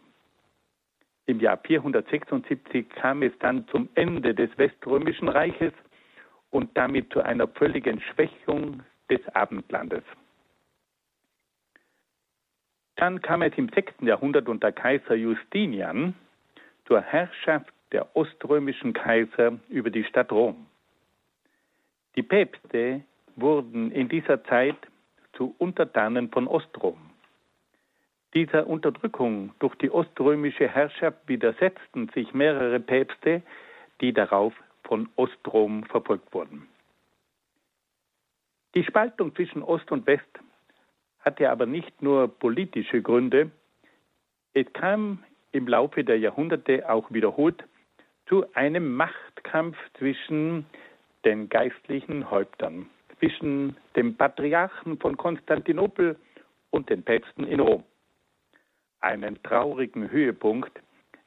[1.27, 5.73] Im Jahr 476 kam es dann zum Ende des Weströmischen Reiches
[6.51, 10.03] und damit zu einer völligen Schwächung des Abendlandes.
[12.97, 13.95] Dann kam es im 6.
[14.03, 16.15] Jahrhundert unter Kaiser Justinian
[16.87, 20.67] zur Herrschaft der oströmischen Kaiser über die Stadt Rom.
[22.17, 23.03] Die Päpste
[23.37, 24.77] wurden in dieser Zeit
[25.33, 26.99] zu Untertanen von Ostrom.
[28.35, 33.43] Dieser Unterdrückung durch die oströmische Herrschaft widersetzten sich mehrere Päpste,
[34.01, 36.69] die darauf von Ostrom verfolgt wurden.
[38.75, 40.29] Die Spaltung zwischen Ost und West
[41.21, 43.51] hatte aber nicht nur politische Gründe,
[44.53, 45.23] es kam
[45.53, 47.65] im Laufe der Jahrhunderte auch wiederholt
[48.31, 50.65] zu einem Machtkampf zwischen
[51.25, 52.89] den geistlichen Häuptern,
[53.19, 56.17] zwischen dem Patriarchen von Konstantinopel
[56.71, 57.83] und den Päpsten in Rom.
[59.01, 60.71] Einen traurigen Höhepunkt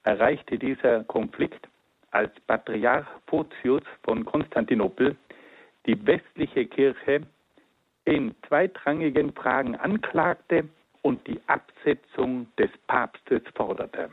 [0.03, 1.67] erreichte dieser Konflikt
[2.11, 5.17] als Patriarch Photius von Konstantinopel
[5.85, 7.23] die westliche Kirche
[8.05, 10.69] in zweitrangigen Fragen anklagte
[11.01, 14.09] und die Absetzung des Papstes forderte.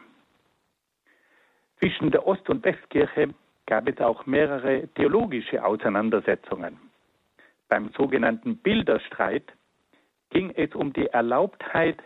[1.80, 3.30] Zwischen der Ost- und Westkirche
[3.64, 6.76] gab es auch mehrere theologische Auseinandersetzungen.
[7.70, 9.50] Beim sogenannten Bilderstreit
[10.28, 11.96] ging es um die Erlaubtheit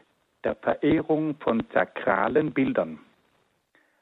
[0.44, 3.00] der Verehrung von sakralen Bildern.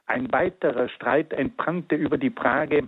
[0.07, 2.87] Ein weiterer Streit entbrannte über die Frage,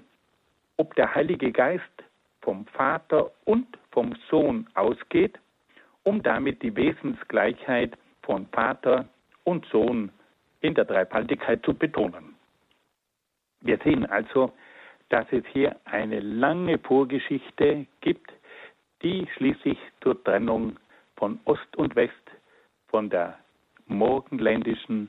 [0.76, 2.04] ob der Heilige Geist
[2.42, 5.38] vom Vater und vom Sohn ausgeht,
[6.02, 9.08] um damit die Wesensgleichheit von Vater
[9.44, 10.10] und Sohn
[10.60, 12.33] in der Dreifaltigkeit zu betonen.
[13.64, 14.52] Wir sehen also,
[15.08, 18.30] dass es hier eine lange Vorgeschichte gibt,
[19.02, 20.76] die schließlich zur Trennung
[21.16, 22.12] von Ost und West,
[22.88, 23.38] von der
[23.86, 25.08] morgenländischen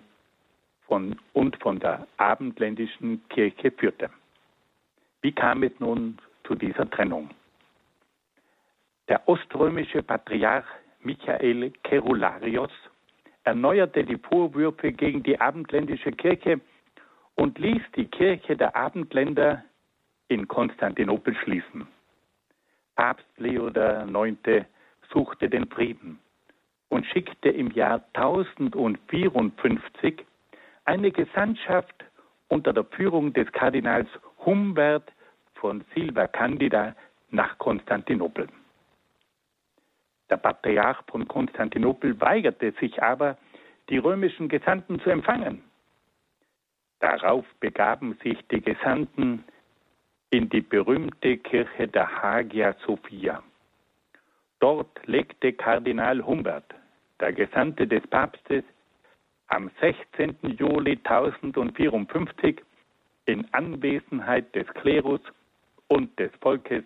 [0.87, 4.09] von, und von der abendländischen Kirche führte.
[5.21, 7.29] Wie kam es nun zu dieser Trennung?
[9.07, 10.65] Der oströmische Patriarch
[11.01, 12.71] Michael Kerularios
[13.43, 16.59] erneuerte die Vorwürfe gegen die abendländische Kirche
[17.35, 19.63] und ließ die Kirche der Abendländer
[20.27, 21.87] in Konstantinopel schließen.
[22.95, 24.65] Papst Leo IX.
[25.11, 26.19] suchte den Frieden
[26.89, 30.25] und schickte im Jahr 1054
[30.85, 32.05] eine Gesandtschaft
[32.47, 34.07] unter der Führung des Kardinals
[34.45, 35.11] Humbert
[35.55, 36.95] von Silva Candida
[37.31, 38.47] nach Konstantinopel.
[40.29, 43.37] Der Patriarch von Konstantinopel weigerte sich aber,
[43.89, 45.61] die römischen Gesandten zu empfangen.
[46.99, 49.43] Darauf begaben sich die Gesandten
[50.29, 53.43] in die berühmte Kirche der Hagia Sophia.
[54.59, 56.73] Dort legte Kardinal Humbert,
[57.19, 58.63] der Gesandte des Papstes,
[59.47, 60.37] am 16.
[60.57, 62.61] Juli 1054
[63.25, 65.21] in Anwesenheit des Klerus
[65.87, 66.83] und des Volkes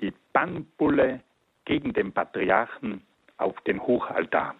[0.00, 1.20] die Bannbulle
[1.64, 3.02] gegen den Patriarchen
[3.38, 4.54] auf den Hochaltar.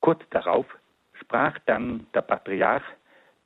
[0.00, 0.66] Kurz darauf
[1.14, 2.84] sprach dann der Patriarch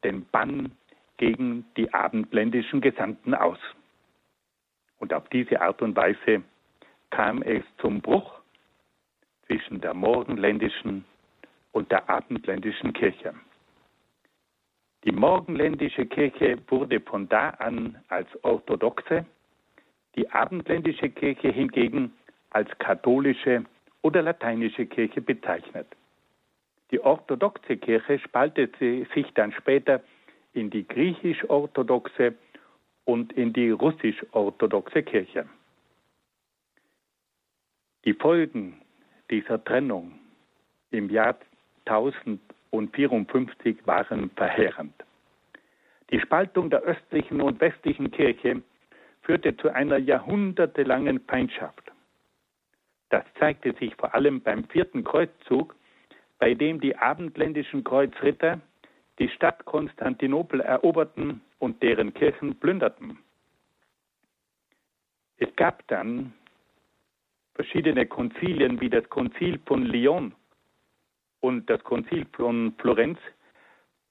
[0.04, 0.72] den Bann
[1.16, 3.58] gegen die abendländischen Gesandten aus.
[4.98, 6.42] Und auf diese Art und Weise
[7.10, 8.40] kam es zum Bruch
[9.46, 11.04] zwischen der morgenländischen
[11.72, 13.34] und der abendländischen Kirche.
[15.04, 19.26] Die morgenländische Kirche wurde von da an als orthodoxe,
[20.16, 22.12] die abendländische Kirche hingegen
[22.50, 23.64] als katholische
[24.02, 25.86] oder lateinische Kirche bezeichnet.
[26.94, 30.00] Die orthodoxe Kirche spaltete sich dann später
[30.52, 32.36] in die griechisch-orthodoxe
[33.04, 35.48] und in die russisch-orthodoxe Kirche.
[38.04, 38.80] Die Folgen
[39.28, 40.20] dieser Trennung
[40.92, 41.36] im Jahr
[41.86, 44.94] 1054 waren verheerend.
[46.12, 48.62] Die Spaltung der östlichen und westlichen Kirche
[49.22, 51.90] führte zu einer jahrhundertelangen Feindschaft.
[53.08, 55.74] Das zeigte sich vor allem beim vierten Kreuzzug,
[56.44, 58.60] bei dem die abendländischen Kreuzritter
[59.18, 63.18] die Stadt Konstantinopel eroberten und deren Kirchen plünderten.
[65.38, 66.34] Es gab dann
[67.54, 70.34] verschiedene Konzilien wie das Konzil von Lyon
[71.40, 73.18] und das Konzil von Florenz,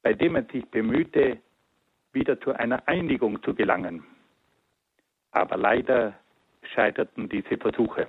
[0.01, 1.37] bei dem man sich bemühte,
[2.13, 4.03] wieder zu einer Einigung zu gelangen.
[5.29, 6.15] Aber leider
[6.63, 8.07] scheiterten diese Versuche.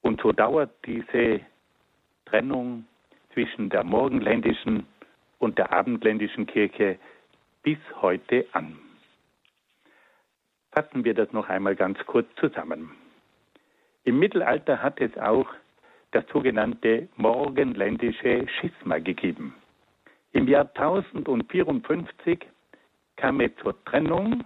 [0.00, 1.40] Und so dauert diese
[2.30, 2.84] Trennung
[3.32, 4.86] zwischen der morgenländischen
[5.38, 6.98] und der abendländischen Kirche
[7.62, 8.78] bis heute an.
[10.72, 12.90] Fassen wir das noch einmal ganz kurz zusammen.
[14.04, 15.48] Im Mittelalter hat es auch
[16.10, 19.54] das sogenannte morgenländische Schisma gegeben.
[20.32, 22.46] Im Jahr 1054
[23.16, 24.44] kam es zur Trennung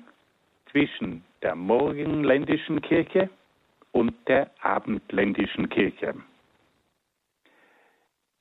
[0.70, 3.28] zwischen der morgenländischen Kirche
[3.92, 6.14] und der abendländischen Kirche.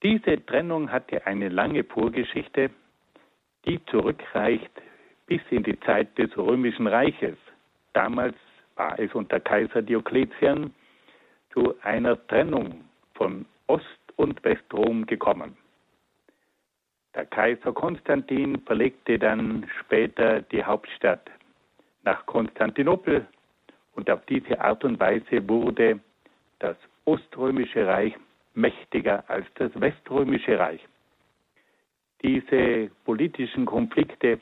[0.03, 2.71] Diese Trennung hatte eine lange Vorgeschichte,
[3.65, 4.71] die zurückreicht
[5.27, 7.37] bis in die Zeit des Römischen Reiches.
[7.93, 8.35] Damals
[8.75, 10.73] war es unter Kaiser Diokletian
[11.53, 12.83] zu einer Trennung
[13.13, 13.85] von Ost-
[14.15, 15.55] und Westrom gekommen.
[17.13, 21.29] Der Kaiser Konstantin verlegte dann später die Hauptstadt
[22.03, 23.27] nach Konstantinopel
[23.95, 25.99] und auf diese Art und Weise wurde
[26.59, 28.15] das Oströmische Reich
[28.53, 30.81] mächtiger als das Weströmische Reich.
[32.23, 34.39] Diese politischen Konflikte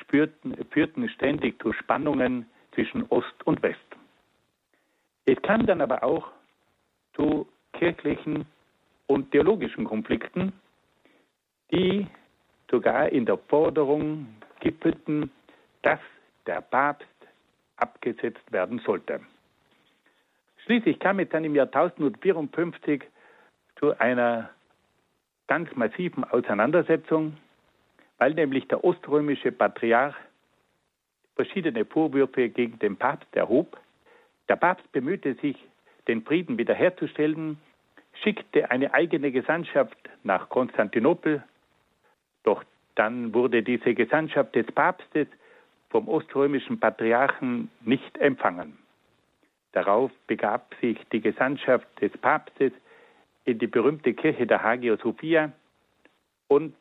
[0.00, 3.78] spürten, führten ständig zu Spannungen zwischen Ost und West.
[5.26, 6.30] Es kam dann aber auch
[7.14, 8.46] zu kirchlichen
[9.06, 10.52] und theologischen Konflikten,
[11.72, 12.06] die
[12.70, 14.26] sogar in der Forderung
[14.60, 15.30] gipfelten,
[15.82, 16.00] dass
[16.46, 17.06] der Papst
[17.76, 19.20] abgesetzt werden sollte.
[20.64, 23.02] Schließlich kam es dann im Jahr 1054
[23.80, 24.50] zu einer
[25.48, 27.36] ganz massiven Auseinandersetzung,
[28.18, 30.14] weil nämlich der oströmische Patriarch
[31.34, 33.80] verschiedene Vorwürfe gegen den Papst erhob.
[34.48, 35.56] Der Papst bemühte sich,
[36.06, 37.58] den Frieden wiederherzustellen,
[38.22, 41.42] schickte eine eigene Gesandtschaft nach Konstantinopel,
[42.42, 42.62] doch
[42.94, 45.28] dann wurde diese Gesandtschaft des Papstes
[45.88, 48.76] vom oströmischen Patriarchen nicht empfangen.
[49.72, 52.72] Darauf begab sich die Gesandtschaft des Papstes
[53.44, 55.52] in die berühmte Kirche der Hagia Sophia
[56.48, 56.74] und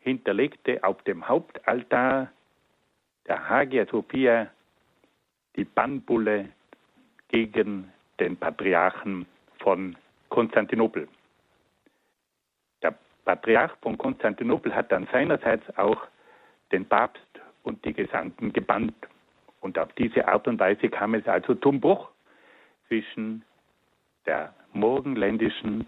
[0.00, 2.30] hinterlegte auf dem Hauptaltar
[3.26, 4.50] der Hagia Sophia
[5.56, 6.48] die Bannbulle
[7.28, 9.26] gegen den Patriarchen
[9.60, 9.96] von
[10.28, 11.08] Konstantinopel.
[12.82, 12.94] Der
[13.24, 16.02] Patriarch von Konstantinopel hat dann seinerseits auch
[16.72, 17.20] den Papst
[17.62, 18.94] und die Gesandten gebannt.
[19.60, 22.08] Und auf diese Art und Weise kam es also zum Bruch
[22.88, 23.44] zwischen
[24.26, 25.86] der morgenländischen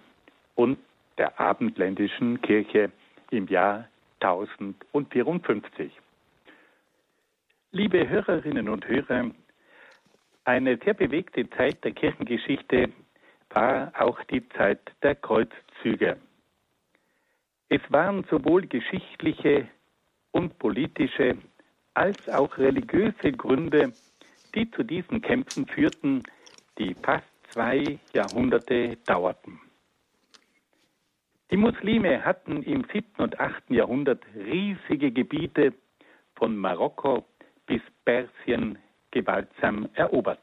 [0.55, 0.79] und
[1.19, 2.91] der abendländischen Kirche
[3.31, 3.89] im Jahr
[4.21, 5.93] 1054.
[7.73, 9.31] Liebe Hörerinnen und Hörer,
[10.45, 12.91] eine sehr bewegte Zeit der Kirchengeschichte
[13.51, 16.17] war auch die Zeit der Kreuzzüge.
[17.69, 19.69] Es waren sowohl geschichtliche
[20.33, 21.39] und politische
[21.95, 23.93] als auch religiöse Gründe,
[24.55, 26.23] die zu diesen Kämpfen führten,
[26.79, 29.61] die fast zwei Jahrhunderte dauerten.
[31.53, 33.07] Die Muslime hatten im 7.
[33.19, 33.71] und 8.
[33.71, 35.73] Jahrhundert riesige Gebiete
[36.35, 37.25] von Marokko
[37.67, 38.79] bis Persien
[39.13, 40.41] gewaltsam erobert.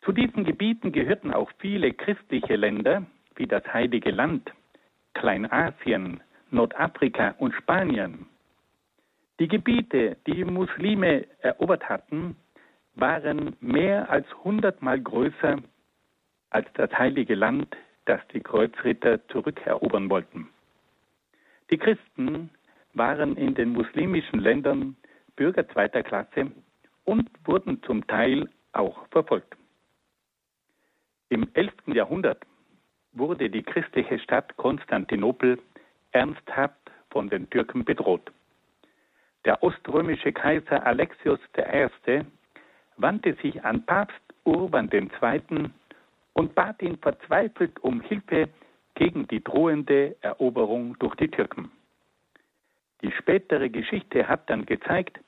[0.00, 3.04] Zu diesen Gebieten gehörten auch viele christliche Länder
[3.36, 4.50] wie das Heilige Land,
[5.12, 8.26] Kleinasien, Nordafrika und Spanien.
[9.40, 12.36] Die Gebiete, die Muslime erobert hatten,
[12.94, 15.58] waren mehr als hundertmal größer
[16.52, 20.48] als das Heilige Land, das die Kreuzritter zurückerobern wollten.
[21.70, 22.50] Die Christen
[22.94, 24.96] waren in den muslimischen Ländern
[25.36, 26.52] Bürger zweiter Klasse
[27.04, 29.56] und wurden zum Teil auch verfolgt.
[31.30, 31.72] Im 11.
[31.86, 32.42] Jahrhundert
[33.12, 35.58] wurde die christliche Stadt Konstantinopel
[36.10, 38.30] ernsthaft von den Türken bedroht.
[39.46, 42.20] Der oströmische Kaiser Alexios I.
[42.96, 45.70] wandte sich an Papst Urban II.
[46.34, 48.48] Und bat ihn verzweifelt um Hilfe
[48.94, 51.70] gegen die drohende Eroberung durch die Türken.
[53.02, 55.18] Die spätere Geschichte hat dann gezeigt,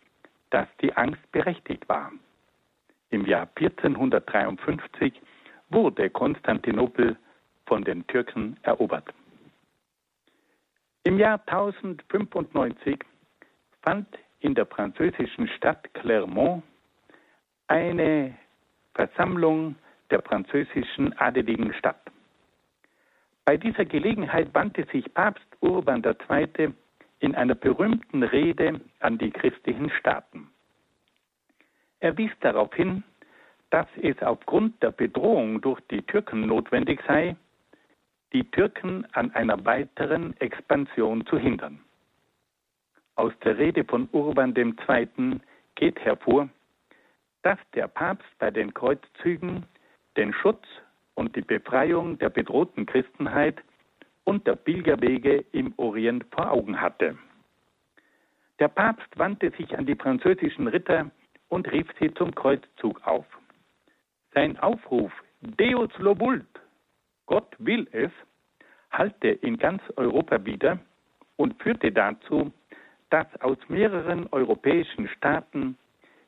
[0.51, 2.13] dass die Angst berechtigt war.
[3.11, 5.21] Im Jahr 1453
[5.71, 7.17] wurde Konstantinopel
[7.67, 9.13] von den Türken erobert.
[11.05, 12.99] Im Jahr 1095
[13.83, 14.07] fand
[14.41, 16.63] in der französischen Stadt Clermont
[17.67, 18.35] eine
[18.95, 19.77] Versammlung
[20.15, 22.01] der französischen Adeligen statt.
[23.45, 26.73] Bei dieser Gelegenheit wandte sich Papst Urban II
[27.19, 30.47] in einer berühmten Rede an die christlichen Staaten.
[31.99, 33.03] Er wies darauf hin,
[33.71, 37.35] dass es aufgrund der Bedrohung durch die Türken notwendig sei,
[38.33, 41.81] die Türken an einer weiteren Expansion zu hindern.
[43.17, 45.41] Aus der Rede von Urban II.
[45.75, 46.49] geht hervor,
[47.43, 49.67] dass der Papst bei den Kreuzzügen
[50.17, 50.65] den Schutz
[51.15, 53.61] und die Befreiung der bedrohten Christenheit
[54.25, 57.17] und der Pilgerwege im Orient vor Augen hatte.
[58.59, 61.11] Der Papst wandte sich an die französischen Ritter
[61.49, 63.27] und rief sie zum Kreuzzug auf.
[64.33, 66.47] Sein Aufruf Deus lobult,
[67.27, 68.11] Gott will es,
[68.91, 70.79] hallte in ganz Europa wieder
[71.37, 72.53] und führte dazu,
[73.11, 75.77] dass aus mehreren europäischen Staaten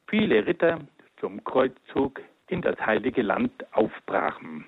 [0.06, 0.80] viele Ritter
[1.18, 4.64] zum Kreuzzug in das heilige Land aufbrachen.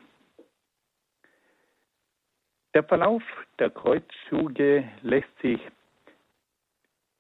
[2.75, 3.23] Der Verlauf
[3.59, 5.61] der Kreuzzüge lässt sich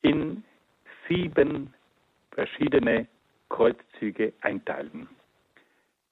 [0.02, 0.44] in
[1.08, 1.74] sieben
[2.32, 3.08] verschiedene
[3.48, 5.08] Kreuzzüge einteilen.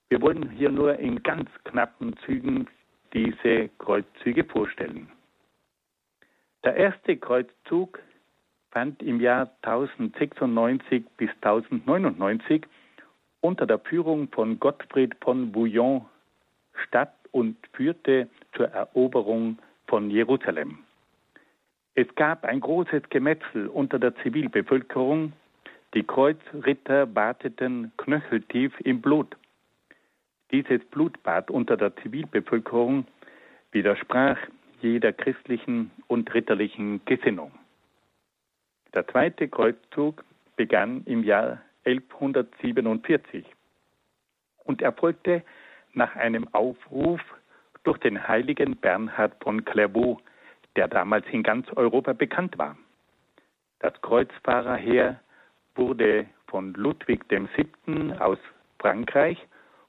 [0.08, 2.68] Wir wollen hier nur in ganz knappen Zügen
[3.12, 5.10] diese Kreuzzüge vorstellen.
[6.64, 8.00] Der erste Kreuzzug
[8.70, 12.66] fand im Jahr 1096 bis 1099
[13.40, 16.04] unter der Führung von Gottfried von Bouillon
[16.84, 20.78] statt und führte zur Eroberung von Jerusalem.
[21.94, 25.32] Es gab ein großes Gemetzel unter der Zivilbevölkerung.
[25.94, 29.36] Die Kreuzritter badeten knöcheltief im Blut.
[30.50, 33.06] Dieses Blutbad unter der Zivilbevölkerung
[33.72, 34.38] widersprach
[34.80, 37.50] jeder christlichen und ritterlichen Gesinnung.
[38.94, 40.24] Der zweite Kreuzzug
[40.56, 43.46] begann im Jahr 1147
[44.64, 45.42] und erfolgte
[45.94, 47.20] nach einem Aufruf
[47.84, 50.20] durch den heiligen Bernhard von Clairvaux,
[50.74, 52.76] der damals in ganz Europa bekannt war.
[53.78, 55.20] Das Kreuzfahrerheer
[55.74, 58.12] wurde von Ludwig VII.
[58.18, 58.38] aus
[58.78, 59.38] Frankreich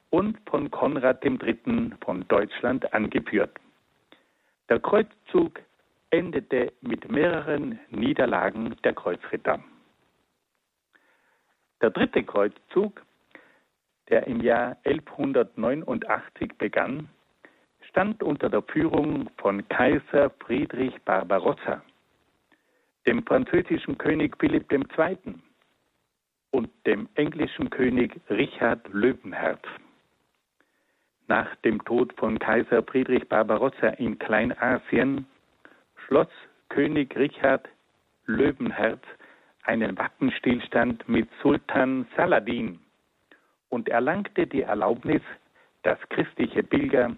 [0.09, 1.91] und von Konrad III.
[2.03, 3.51] von Deutschland angeführt.
[4.69, 5.59] Der Kreuzzug
[6.09, 9.59] endete mit mehreren Niederlagen der Kreuzritter.
[11.81, 13.03] Der dritte Kreuzzug,
[14.09, 17.09] der im Jahr 1189 begann,
[17.89, 21.83] stand unter der Führung von Kaiser Friedrich Barbarossa,
[23.05, 25.35] dem französischen König Philipp II.
[26.51, 29.61] und dem englischen König Richard Löwenherz.
[31.27, 35.27] Nach dem Tod von Kaiser Friedrich Barbarossa in Kleinasien
[36.07, 36.29] schloss
[36.69, 37.67] König Richard
[38.25, 39.03] Löwenherz
[39.67, 42.79] einen Wappenstillstand mit Sultan Saladin
[43.69, 45.21] und erlangte die Erlaubnis,
[45.83, 47.15] dass christliche Pilger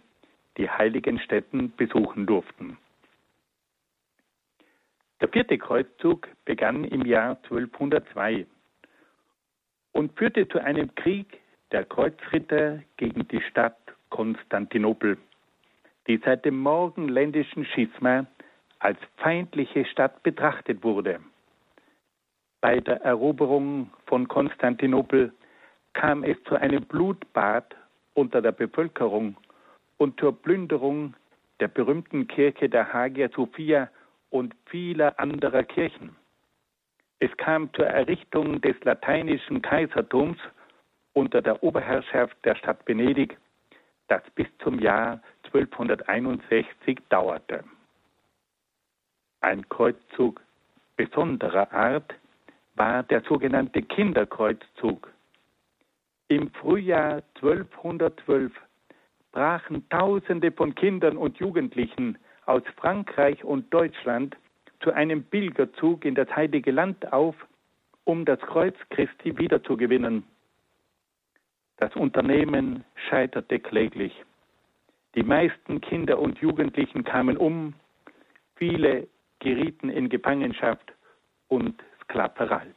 [0.58, 2.78] die heiligen Stätten besuchen durften.
[5.22, 8.46] Der vierte Kreuzzug begann im Jahr 1202
[9.92, 11.40] und führte zu einem Krieg
[11.72, 13.78] der Kreuzritter gegen die Stadt
[14.10, 15.18] Konstantinopel,
[16.08, 18.26] die seit dem morgenländischen Schisma
[18.80, 21.20] als feindliche Stadt betrachtet wurde.
[22.62, 25.34] Bei der Eroberung von Konstantinopel
[25.94, 27.76] kam es zu einem Blutbad
[28.14, 29.38] unter der Bevölkerung
[29.98, 31.14] und zur Plünderung
[31.60, 33.90] der berühmten Kirche der Hagia Sophia
[34.30, 36.16] und vieler anderer Kirchen.
[37.20, 40.38] Es kam zur Errichtung des lateinischen Kaisertums
[41.14, 43.38] unter der Oberherrschaft der Stadt Venedig,
[44.08, 47.64] das bis zum Jahr 1261 dauerte.
[49.42, 50.42] Ein Kreuzzug
[50.96, 52.14] besonderer Art
[52.80, 55.12] war der sogenannte Kinderkreuzzug.
[56.30, 58.54] Im Frühjahr 1212
[59.34, 64.38] brachen Tausende von Kindern und Jugendlichen aus Frankreich und Deutschland
[64.82, 67.36] zu einem Pilgerzug in das heilige Land auf,
[68.06, 70.24] um das Kreuz Christi wiederzugewinnen.
[71.78, 74.14] Das Unternehmen scheiterte kläglich.
[75.16, 77.74] Die meisten Kinder und Jugendlichen kamen um,
[78.56, 79.08] viele
[79.40, 80.94] gerieten in Gefangenschaft
[81.50, 81.76] und
[82.10, 82.68] Sklaverei.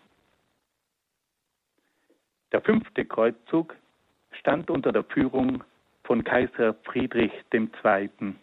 [2.52, 3.74] Der fünfte Kreuzzug
[4.32, 5.64] stand unter der Führung
[6.04, 8.34] von Kaiser Friedrich II.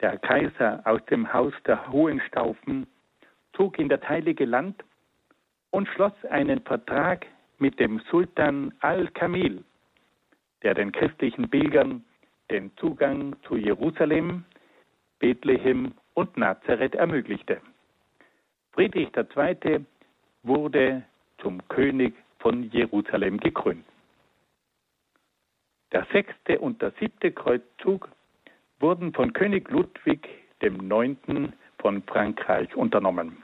[0.00, 2.86] Der Kaiser aus dem Haus der Hohenstaufen
[3.54, 4.84] zog in das Heilige Land
[5.70, 7.26] und schloss einen Vertrag
[7.58, 9.64] mit dem Sultan al-Kamil,
[10.62, 12.04] der den christlichen Pilgern
[12.50, 14.44] den Zugang zu Jerusalem,
[15.18, 17.62] Bethlehem und Nazareth ermöglichte.
[18.76, 19.86] Friedrich II.
[20.42, 21.02] wurde
[21.38, 23.86] zum König von Jerusalem gekrönt.
[25.92, 28.10] Der sechste und der siebte Kreuzzug
[28.78, 30.28] wurden von König Ludwig
[30.60, 31.16] IX.
[31.78, 33.38] von Frankreich unternommen.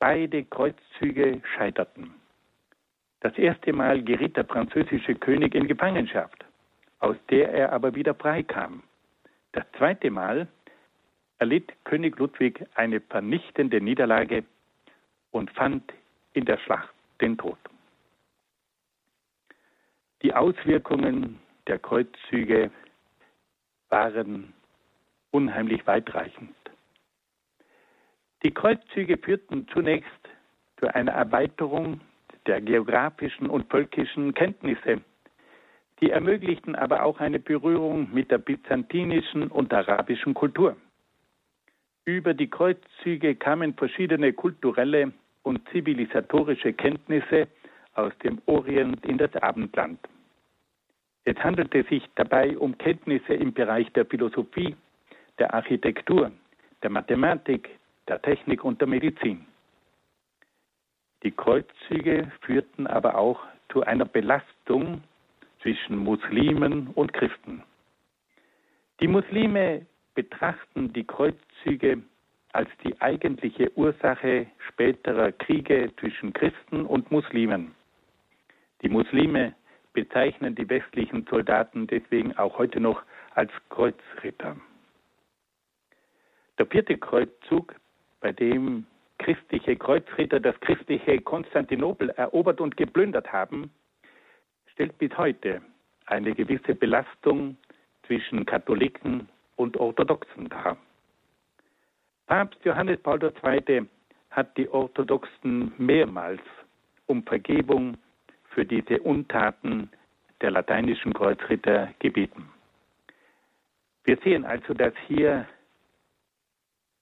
[0.00, 2.12] Beide Kreuzzüge scheiterten.
[3.20, 6.44] Das erste Mal geriet der französische König in Gefangenschaft,
[6.98, 8.82] aus der er aber wieder freikam.
[9.52, 10.48] Das zweite Mal
[11.38, 14.44] erlitt König Ludwig eine vernichtende Niederlage
[15.30, 15.92] und fand
[16.32, 17.58] in der Schlacht den Tod.
[20.22, 22.70] Die Auswirkungen der Kreuzzüge
[23.88, 24.52] waren
[25.30, 26.54] unheimlich weitreichend.
[28.42, 30.08] Die Kreuzzüge führten zunächst
[30.78, 32.00] zu einer Erweiterung
[32.46, 35.00] der geografischen und völkischen Kenntnisse.
[36.00, 40.76] Die ermöglichten aber auch eine Berührung mit der byzantinischen und arabischen Kultur.
[42.06, 47.48] Über die Kreuzzüge kamen verschiedene kulturelle und zivilisatorische Kenntnisse
[47.94, 49.98] aus dem Orient in das Abendland.
[51.24, 54.76] Es handelte sich dabei um Kenntnisse im Bereich der Philosophie,
[55.40, 56.30] der Architektur,
[56.84, 57.68] der Mathematik,
[58.06, 59.44] der Technik und der Medizin.
[61.24, 63.40] Die Kreuzzüge führten aber auch
[63.72, 65.02] zu einer Belastung
[65.60, 67.64] zwischen Muslimen und Christen.
[69.00, 69.86] Die Muslime
[70.16, 72.02] betrachten die Kreuzzüge
[72.52, 77.74] als die eigentliche Ursache späterer Kriege zwischen Christen und Muslimen.
[78.82, 79.54] Die Muslime
[79.92, 83.02] bezeichnen die westlichen Soldaten deswegen auch heute noch
[83.34, 84.56] als Kreuzritter.
[86.58, 87.74] Der vierte Kreuzzug,
[88.20, 88.86] bei dem
[89.18, 93.70] christliche Kreuzritter das christliche Konstantinopel erobert und geplündert haben,
[94.72, 95.60] stellt bis heute
[96.06, 97.58] eine gewisse Belastung
[98.06, 100.76] zwischen Katholiken und Orthodoxen dar.
[102.26, 103.86] Papst Johannes Paul II.
[104.30, 106.40] hat die Orthodoxen mehrmals
[107.06, 107.96] um Vergebung
[108.50, 109.90] für diese Untaten
[110.40, 112.48] der lateinischen Kreuzritter gebeten.
[114.04, 115.46] Wir sehen also, dass hier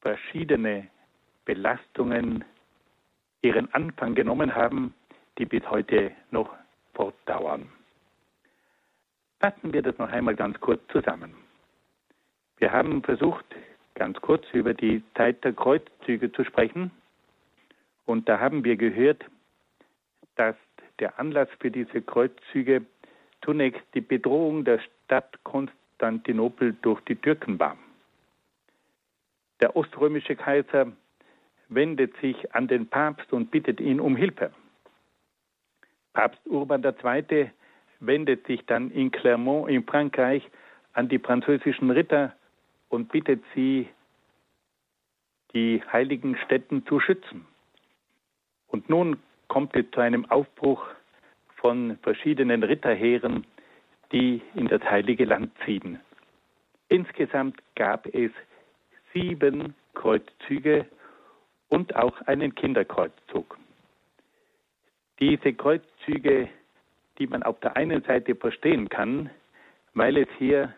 [0.00, 0.88] verschiedene
[1.44, 2.44] Belastungen
[3.42, 4.94] ihren Anfang genommen haben,
[5.38, 6.54] die bis heute noch
[6.94, 7.68] fortdauern.
[9.40, 11.43] Fassen wir das noch einmal ganz kurz zusammen.
[12.58, 13.44] Wir haben versucht,
[13.94, 16.90] ganz kurz über die Zeit der Kreuzzüge zu sprechen.
[18.06, 19.24] Und da haben wir gehört,
[20.36, 20.56] dass
[20.98, 22.84] der Anlass für diese Kreuzzüge
[23.44, 27.76] zunächst die Bedrohung der Stadt Konstantinopel durch die Türken war.
[29.60, 30.92] Der oströmische Kaiser
[31.68, 34.52] wendet sich an den Papst und bittet ihn um Hilfe.
[36.12, 37.50] Papst Urban II.
[38.00, 40.48] wendet sich dann in Clermont in Frankreich
[40.92, 42.34] an die französischen Ritter
[42.94, 43.88] und bittet sie,
[45.52, 47.46] die heiligen Städten zu schützen.
[48.68, 49.18] Und nun
[49.48, 50.86] kommt es zu einem Aufbruch
[51.56, 53.46] von verschiedenen Ritterheeren,
[54.12, 55.98] die in das heilige Land ziehen.
[56.88, 58.30] Insgesamt gab es
[59.12, 60.86] sieben Kreuzzüge
[61.68, 63.58] und auch einen Kinderkreuzzug.
[65.20, 66.48] Diese Kreuzzüge,
[67.18, 69.30] die man auf der einen Seite verstehen kann,
[69.94, 70.74] weil es hier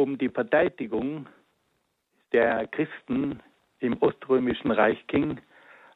[0.00, 1.26] um die Verteidigung
[2.32, 3.40] der Christen
[3.80, 5.40] im Oströmischen Reich ging,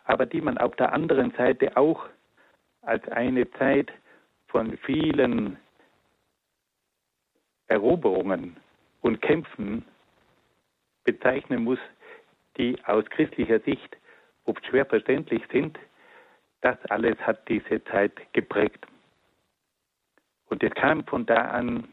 [0.04, 2.06] aber die man auf der anderen Seite auch
[2.82, 3.90] als eine Zeit
[4.48, 5.56] von vielen
[7.68, 8.56] Eroberungen
[9.00, 9.84] und Kämpfen
[11.04, 11.78] bezeichnen muss,
[12.58, 13.96] die aus christlicher Sicht
[14.44, 15.78] oft schwer verständlich sind,
[16.60, 18.86] das alles hat diese Zeit geprägt.
[20.46, 21.88] Und es kam von da an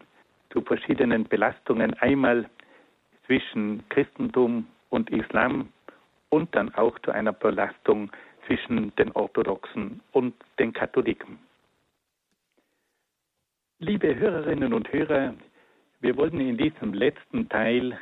[0.52, 2.50] zu verschiedenen Belastungen, einmal
[3.26, 5.70] zwischen Christentum und Islam
[6.30, 8.12] und dann auch zu einer Belastung
[8.48, 11.40] zwischen den Orthodoxen und den Katholiken.
[13.80, 15.34] Liebe Hörerinnen und Hörer,
[16.02, 17.98] wir wollen in diesem letzten Teil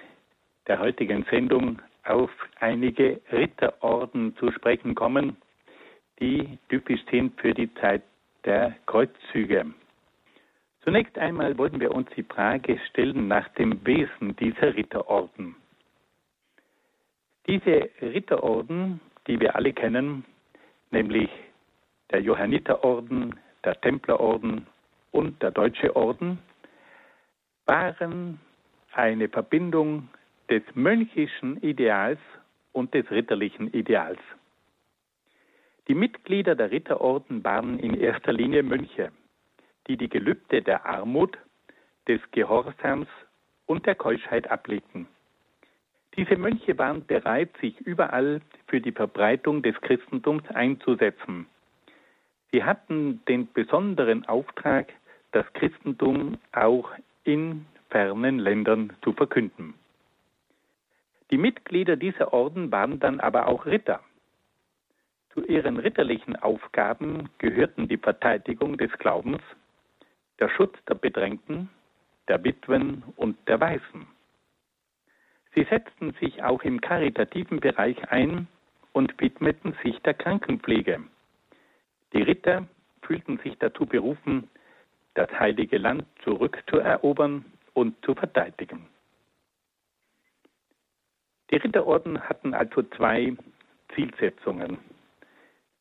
[0.68, 5.38] der heutigen Sendung auf einige Ritterorden zu sprechen kommen,
[6.20, 8.04] die typisch sind für die Zeit
[8.46, 9.66] der Kreuzzüge.
[10.90, 15.56] Zunächst einmal wollen wir uns die Frage stellen nach dem Wesen dieser Ritterorden.
[17.46, 20.26] Diese Ritterorden, die wir alle kennen,
[20.90, 21.30] nämlich
[22.10, 24.66] der Johanniterorden, der Templerorden
[25.12, 26.40] und der Deutsche Orden,
[27.68, 28.40] waren
[28.94, 30.10] eine Verbindung
[30.50, 32.18] des mönchischen Ideals
[32.72, 34.20] und des ritterlichen Ideals.
[35.88, 39.12] Die Mitglieder der Ritterorden waren in erster Linie Mönche
[39.90, 41.38] die die Gelübde der Armut,
[42.08, 43.08] des Gehorsams
[43.66, 45.08] und der Keuschheit ablegten.
[46.16, 51.48] Diese Mönche waren bereit, sich überall für die Verbreitung des Christentums einzusetzen.
[52.52, 54.94] Sie hatten den besonderen Auftrag,
[55.32, 56.92] das Christentum auch
[57.24, 59.74] in fernen Ländern zu verkünden.
[61.32, 64.02] Die Mitglieder dieser Orden waren dann aber auch Ritter.
[65.34, 69.42] Zu ihren ritterlichen Aufgaben gehörten die Verteidigung des Glaubens,
[70.40, 71.70] der Schutz der Bedrängten,
[72.28, 74.08] der Witwen und der Waisen.
[75.56, 78.48] Sie setzten sich auch im karitativen Bereich ein
[78.94, 81.02] und widmeten sich der Krankenpflege.
[82.14, 82.68] Die Ritter
[83.02, 84.50] fühlten sich dazu berufen,
[85.16, 88.88] das heilige Land zurückzuerobern und zu verteidigen.
[91.52, 93.36] Die Ritterorden hatten also zwei
[93.96, 94.78] Zielsetzungen.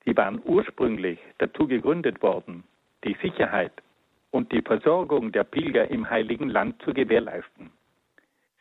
[0.05, 2.65] Sie waren ursprünglich dazu gegründet worden,
[3.05, 3.73] die Sicherheit
[4.31, 7.71] und die Versorgung der Pilger im Heiligen Land zu gewährleisten.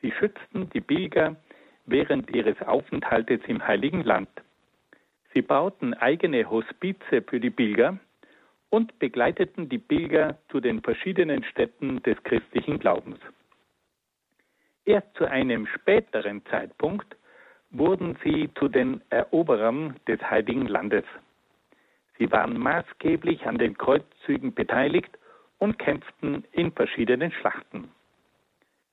[0.01, 1.35] Sie schützten die Pilger
[1.85, 4.29] während ihres Aufenthaltes im Heiligen Land.
[5.33, 7.97] Sie bauten eigene Hospize für die Pilger
[8.69, 13.19] und begleiteten die Pilger zu den verschiedenen Städten des christlichen Glaubens.
[14.85, 17.15] Erst zu einem späteren Zeitpunkt
[17.71, 21.03] wurden sie zu den Eroberern des Heiligen Landes.
[22.17, 25.17] Sie waren maßgeblich an den Kreuzzügen beteiligt
[25.59, 27.89] und kämpften in verschiedenen Schlachten.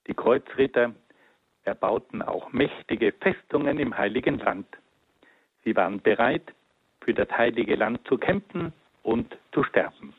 [0.07, 0.95] Die Kreuzritter
[1.65, 4.67] erbauten auch mächtige Festungen im Heiligen Land.
[5.65, 6.53] Sie waren bereit,
[7.01, 10.15] für das Heilige Land zu kämpfen und zu sterben.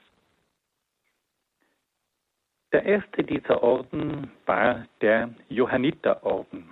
[2.71, 6.69] Der erste dieser Orden war der Johanniterorden,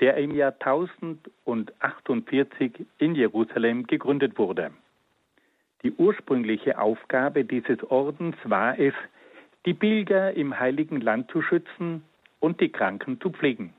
[0.00, 4.72] der im Jahr 1048 in Jerusalem gegründet wurde.
[5.86, 8.92] Die ursprüngliche Aufgabe dieses Ordens war es,
[9.66, 12.02] die Pilger im heiligen Land zu schützen
[12.40, 13.72] und die Kranken zu pflegen.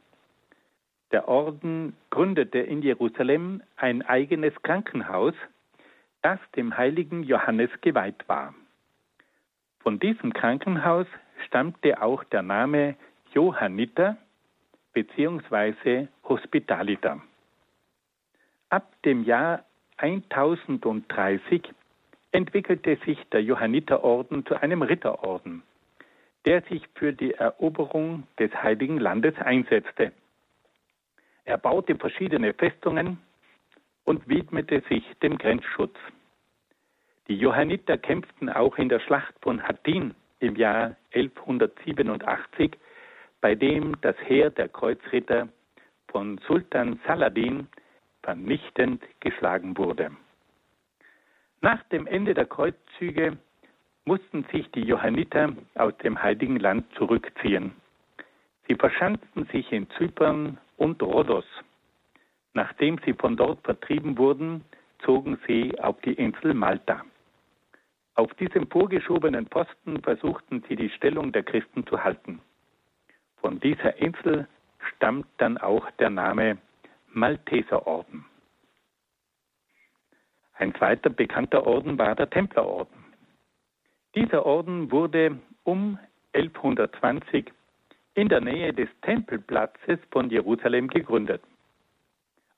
[1.11, 5.33] Der Orden gründete in Jerusalem ein eigenes Krankenhaus,
[6.21, 8.53] das dem heiligen Johannes geweiht war.
[9.79, 11.07] Von diesem Krankenhaus
[11.45, 12.95] stammte auch der Name
[13.33, 14.15] Johanniter
[14.93, 16.07] bzw.
[16.23, 17.21] Hospitaliter.
[18.69, 19.65] Ab dem Jahr
[19.97, 21.73] 1030
[22.37, 25.63] entwickelte sich der Johanniterorden zu einem Ritterorden,
[26.45, 30.11] der sich für die Eroberung des Heiligen Landes einsetzte.
[31.45, 33.17] Er baute verschiedene Festungen
[34.03, 35.95] und widmete sich dem Grenzschutz.
[37.27, 42.77] Die Johanniter kämpften auch in der Schlacht von Hattin im Jahr 1187,
[43.41, 45.47] bei dem das Heer der Kreuzritter
[46.07, 47.67] von Sultan Saladin
[48.21, 50.11] vernichtend geschlagen wurde.
[51.61, 53.37] Nach dem Ende der Kreuzzüge
[54.05, 57.73] mussten sich die Johanniter aus dem Heiligen Land zurückziehen.
[58.67, 61.45] Sie verschanzten sich in Zypern und Rhodos.
[62.53, 64.63] Nachdem sie von dort vertrieben wurden,
[64.99, 67.03] zogen sie auf die Insel Malta.
[68.15, 72.41] Auf diesem vorgeschobenen Posten versuchten sie die Stellung der Christen zu halten.
[73.41, 74.47] Von dieser Insel
[74.95, 76.57] stammt dann auch der Name
[77.13, 78.25] Malteserorden.
[80.59, 83.05] Ein zweiter bekannter Orden war der Templerorden.
[84.15, 85.99] Dieser Orden wurde um
[86.33, 87.51] 1120
[88.15, 91.41] in der Nähe des Tempelplatzes von Jerusalem gegründet.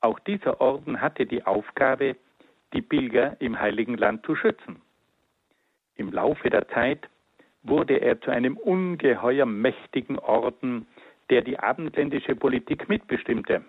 [0.00, 2.16] Auch dieser Orden hatte die Aufgabe,
[2.72, 4.80] die Pilger im Heiligen Land zu schützen.
[5.96, 7.08] Im Laufe der Zeit
[7.62, 10.86] wurde er zu einem ungeheuer mächtigen Orden,
[11.28, 13.62] der die abendländische Politik mitbestimmte.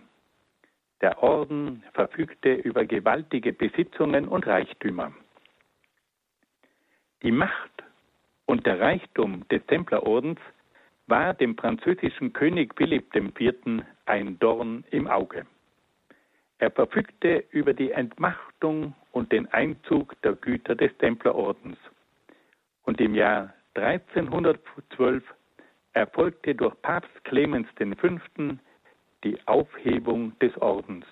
[1.02, 5.12] Der Orden verfügte über gewaltige Besitzungen und Reichtümer.
[7.24, 7.84] Die Macht
[8.46, 10.40] und der Reichtum des Templerordens
[11.08, 13.84] war dem französischen König Philipp IV.
[14.06, 15.46] ein Dorn im Auge.
[16.60, 21.78] Er verfügte über die Entmachtung und den Einzug der Güter des Templerordens.
[22.84, 25.24] Und im Jahr 1312
[25.94, 28.58] erfolgte durch Papst Clemens V.
[29.24, 31.06] die Aufhebung des Ordens.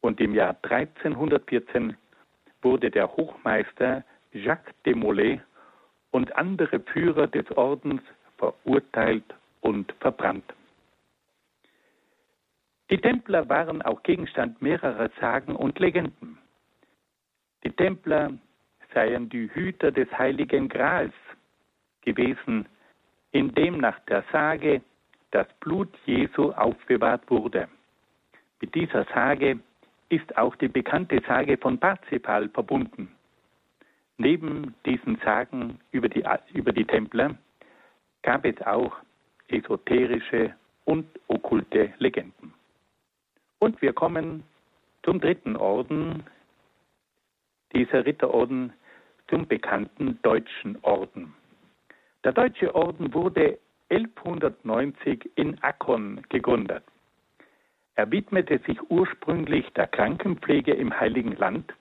[0.00, 1.96] Und im Jahr 1314
[2.60, 5.40] wurde der Hochmeister Jacques de Molay
[6.10, 8.02] und andere Führer des Ordens
[8.38, 9.24] verurteilt
[9.60, 10.52] und verbrannt.
[12.90, 16.38] Die Templer waren auch Gegenstand mehrerer Sagen und Legenden.
[17.64, 18.32] Die Templer
[18.92, 21.14] seien die Hüter des heiligen Grals
[22.02, 22.66] gewesen,
[23.30, 24.82] in dem nach der Sage
[25.32, 27.68] das Blut Jesu aufbewahrt wurde.
[28.60, 29.58] Mit dieser Sage
[30.08, 33.08] ist auch die bekannte Sage von Parzifal verbunden.
[34.18, 37.36] Neben diesen Sagen über die, über die Templer
[38.22, 38.94] gab es auch
[39.48, 40.54] esoterische
[40.84, 42.52] und okkulte Legenden.
[43.58, 44.44] Und wir kommen
[45.02, 46.22] zum dritten Orden.
[47.74, 48.72] Dieser Ritterorden
[49.28, 51.34] zum bekannten Deutschen Orden.
[52.22, 53.58] Der Deutsche Orden wurde
[53.92, 56.82] 1190 in Akkon gegründet.
[57.94, 61.74] Er widmete sich ursprünglich der Krankenpflege im Heiligen Land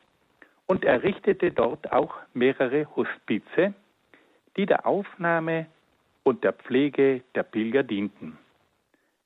[0.67, 3.73] und errichtete dort auch mehrere Hospize,
[4.57, 5.67] die der Aufnahme
[6.23, 8.37] und der Pflege der Pilger dienten.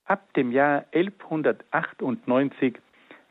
[0.06, 2.78] Ab dem Jahr 1198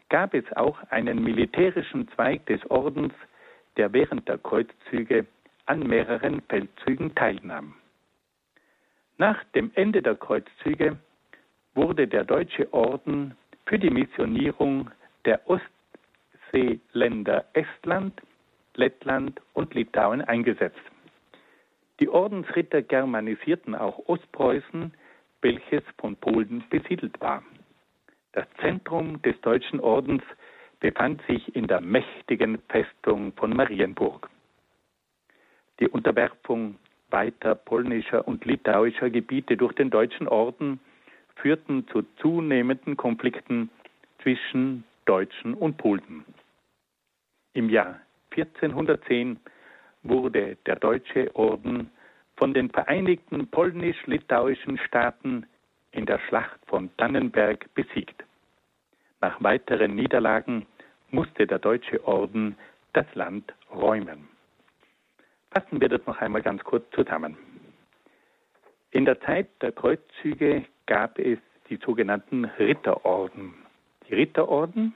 [0.08, 3.12] gab es auch einen militärischen Zweig des Ordens,
[3.76, 5.26] der während der Kreuzzüge
[5.66, 7.74] an mehreren Feldzügen teilnahm.
[9.16, 10.98] Nach dem Ende der Kreuzzüge
[11.74, 13.36] wurde der Deutsche Orden
[13.66, 14.90] für die Missionierung
[15.24, 18.20] der Ostseeländer Estland,
[18.74, 20.80] Lettland und Litauen eingesetzt.
[22.00, 24.92] Die Ordensritter germanisierten auch Ostpreußen,
[25.42, 27.44] welches von Polen besiedelt war.
[28.32, 30.22] Das Zentrum des Deutschen Ordens
[30.80, 34.28] befand sich in der mächtigen Festung von Marienburg.
[35.78, 36.76] Die Unterwerfung
[37.14, 40.80] weiter polnischer und litauischer Gebiete durch den Deutschen Orden
[41.36, 43.70] führten zu zunehmenden Konflikten
[44.20, 46.24] zwischen Deutschen und Polen.
[47.52, 48.00] Im Jahr
[48.32, 49.38] 1410
[50.02, 51.88] wurde der Deutsche Orden
[52.36, 55.46] von den Vereinigten polnisch-litauischen Staaten
[55.92, 58.24] in der Schlacht von Tannenberg besiegt.
[59.20, 60.66] Nach weiteren Niederlagen
[61.12, 62.56] musste der Deutsche Orden
[62.92, 64.33] das Land räumen.
[65.54, 67.36] Fassen wir das noch einmal ganz kurz zusammen.
[68.90, 71.38] In der Zeit der Kreuzzüge gab es
[71.70, 73.54] die sogenannten Ritterorden.
[74.08, 74.94] Die Ritterorden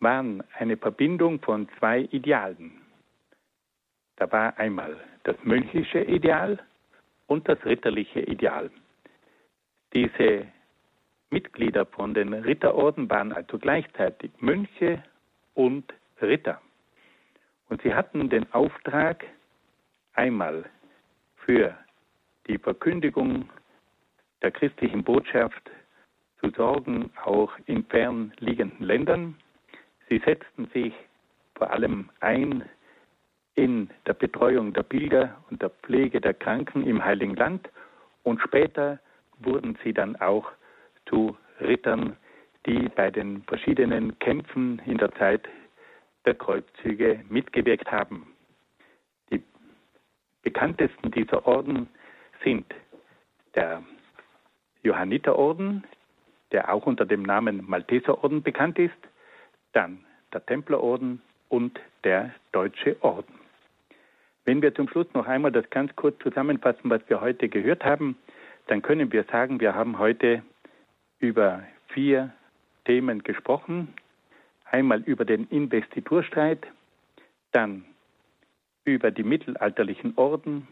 [0.00, 2.72] waren eine Verbindung von zwei Idealen.
[4.16, 6.58] Da war einmal das mönchische Ideal
[7.26, 8.70] und das ritterliche Ideal.
[9.94, 10.46] Diese
[11.30, 15.02] Mitglieder von den Ritterorden waren also gleichzeitig Mönche
[15.54, 16.60] und Ritter.
[17.70, 19.24] Und sie hatten den Auftrag,
[20.14, 20.64] einmal
[21.36, 21.76] für
[22.46, 23.48] die Verkündigung
[24.42, 25.70] der christlichen Botschaft
[26.40, 29.36] zu sorgen, auch in fern liegenden Ländern.
[30.08, 30.92] Sie setzten sich
[31.54, 32.64] vor allem ein
[33.54, 37.70] in der Betreuung der Pilger und der Pflege der Kranken im Heiligen Land
[38.24, 38.98] und später
[39.38, 40.50] wurden sie dann auch
[41.08, 42.16] zu Rittern,
[42.66, 45.48] die bei den verschiedenen Kämpfen in der Zeit
[46.24, 48.33] der Kreuzzüge mitgewirkt haben.
[50.44, 51.88] Bekanntesten dieser Orden
[52.44, 52.66] sind
[53.54, 53.82] der
[54.82, 55.84] Johanniterorden,
[56.52, 58.94] der auch unter dem Namen Malteserorden bekannt ist,
[59.72, 63.34] dann der Templerorden und der Deutsche Orden.
[64.44, 68.16] Wenn wir zum Schluss noch einmal das ganz kurz zusammenfassen, was wir heute gehört haben,
[68.66, 70.42] dann können wir sagen, wir haben heute
[71.18, 72.32] über vier
[72.84, 73.94] Themen gesprochen.
[74.70, 76.66] Einmal über den Investiturstreit,
[77.52, 77.84] dann
[78.84, 80.68] über die mittelalterlichen Orden.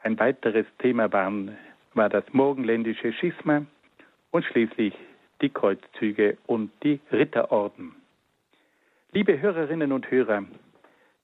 [0.00, 1.56] Ein weiteres Thema waren,
[1.94, 3.64] war das morgenländische Schisma
[4.30, 4.94] und schließlich
[5.40, 7.94] die Kreuzzüge und die Ritterorden.
[9.12, 10.44] Liebe Hörerinnen und Hörer,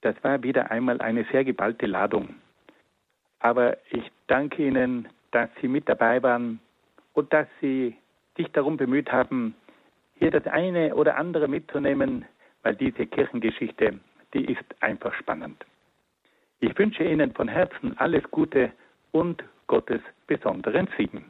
[0.01, 2.35] das war wieder einmal eine sehr geballte Ladung.
[3.41, 6.61] Aber ich danke Ihnen, dass Sie mit dabei waren
[7.13, 7.97] und dass Sie
[8.37, 9.55] sich darum bemüht haben,
[10.15, 12.25] hier das eine oder andere mitzunehmen,
[12.63, 13.99] weil diese Kirchengeschichte,
[14.33, 15.65] die ist einfach spannend.
[16.63, 18.71] Ich wünsche Ihnen von Herzen alles Gute
[19.11, 21.25] und Gottes besonderen Segen.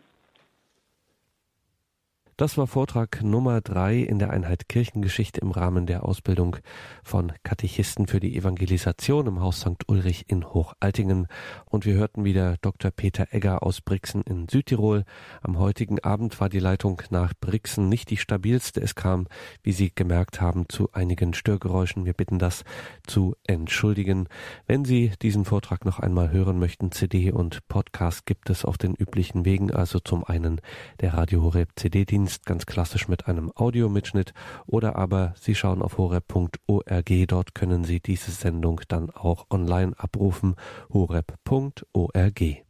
[2.42, 6.56] Das war Vortrag Nummer drei in der Einheit Kirchengeschichte im Rahmen der Ausbildung
[7.04, 9.84] von Katechisten für die Evangelisation im Haus St.
[9.86, 11.28] Ulrich in Hochaltingen.
[11.66, 12.90] Und wir hörten wieder Dr.
[12.90, 15.04] Peter Egger aus Brixen in Südtirol.
[15.40, 18.80] Am heutigen Abend war die Leitung nach Brixen nicht die stabilste.
[18.80, 19.28] Es kam,
[19.62, 22.06] wie Sie gemerkt haben, zu einigen Störgeräuschen.
[22.06, 22.64] Wir bitten das
[23.06, 24.26] zu entschuldigen.
[24.66, 28.96] Wenn Sie diesen Vortrag noch einmal hören möchten, CD und Podcast gibt es auf den
[28.96, 30.60] üblichen Wegen, also zum einen
[31.00, 34.32] der Radio Horeb CD-Dienst Dienst ganz klassisch mit einem Audiomitschnitt
[34.66, 40.54] oder aber Sie schauen auf horeb.org, dort können Sie diese Sendung dann auch online abrufen,
[40.90, 42.64] horeb.org.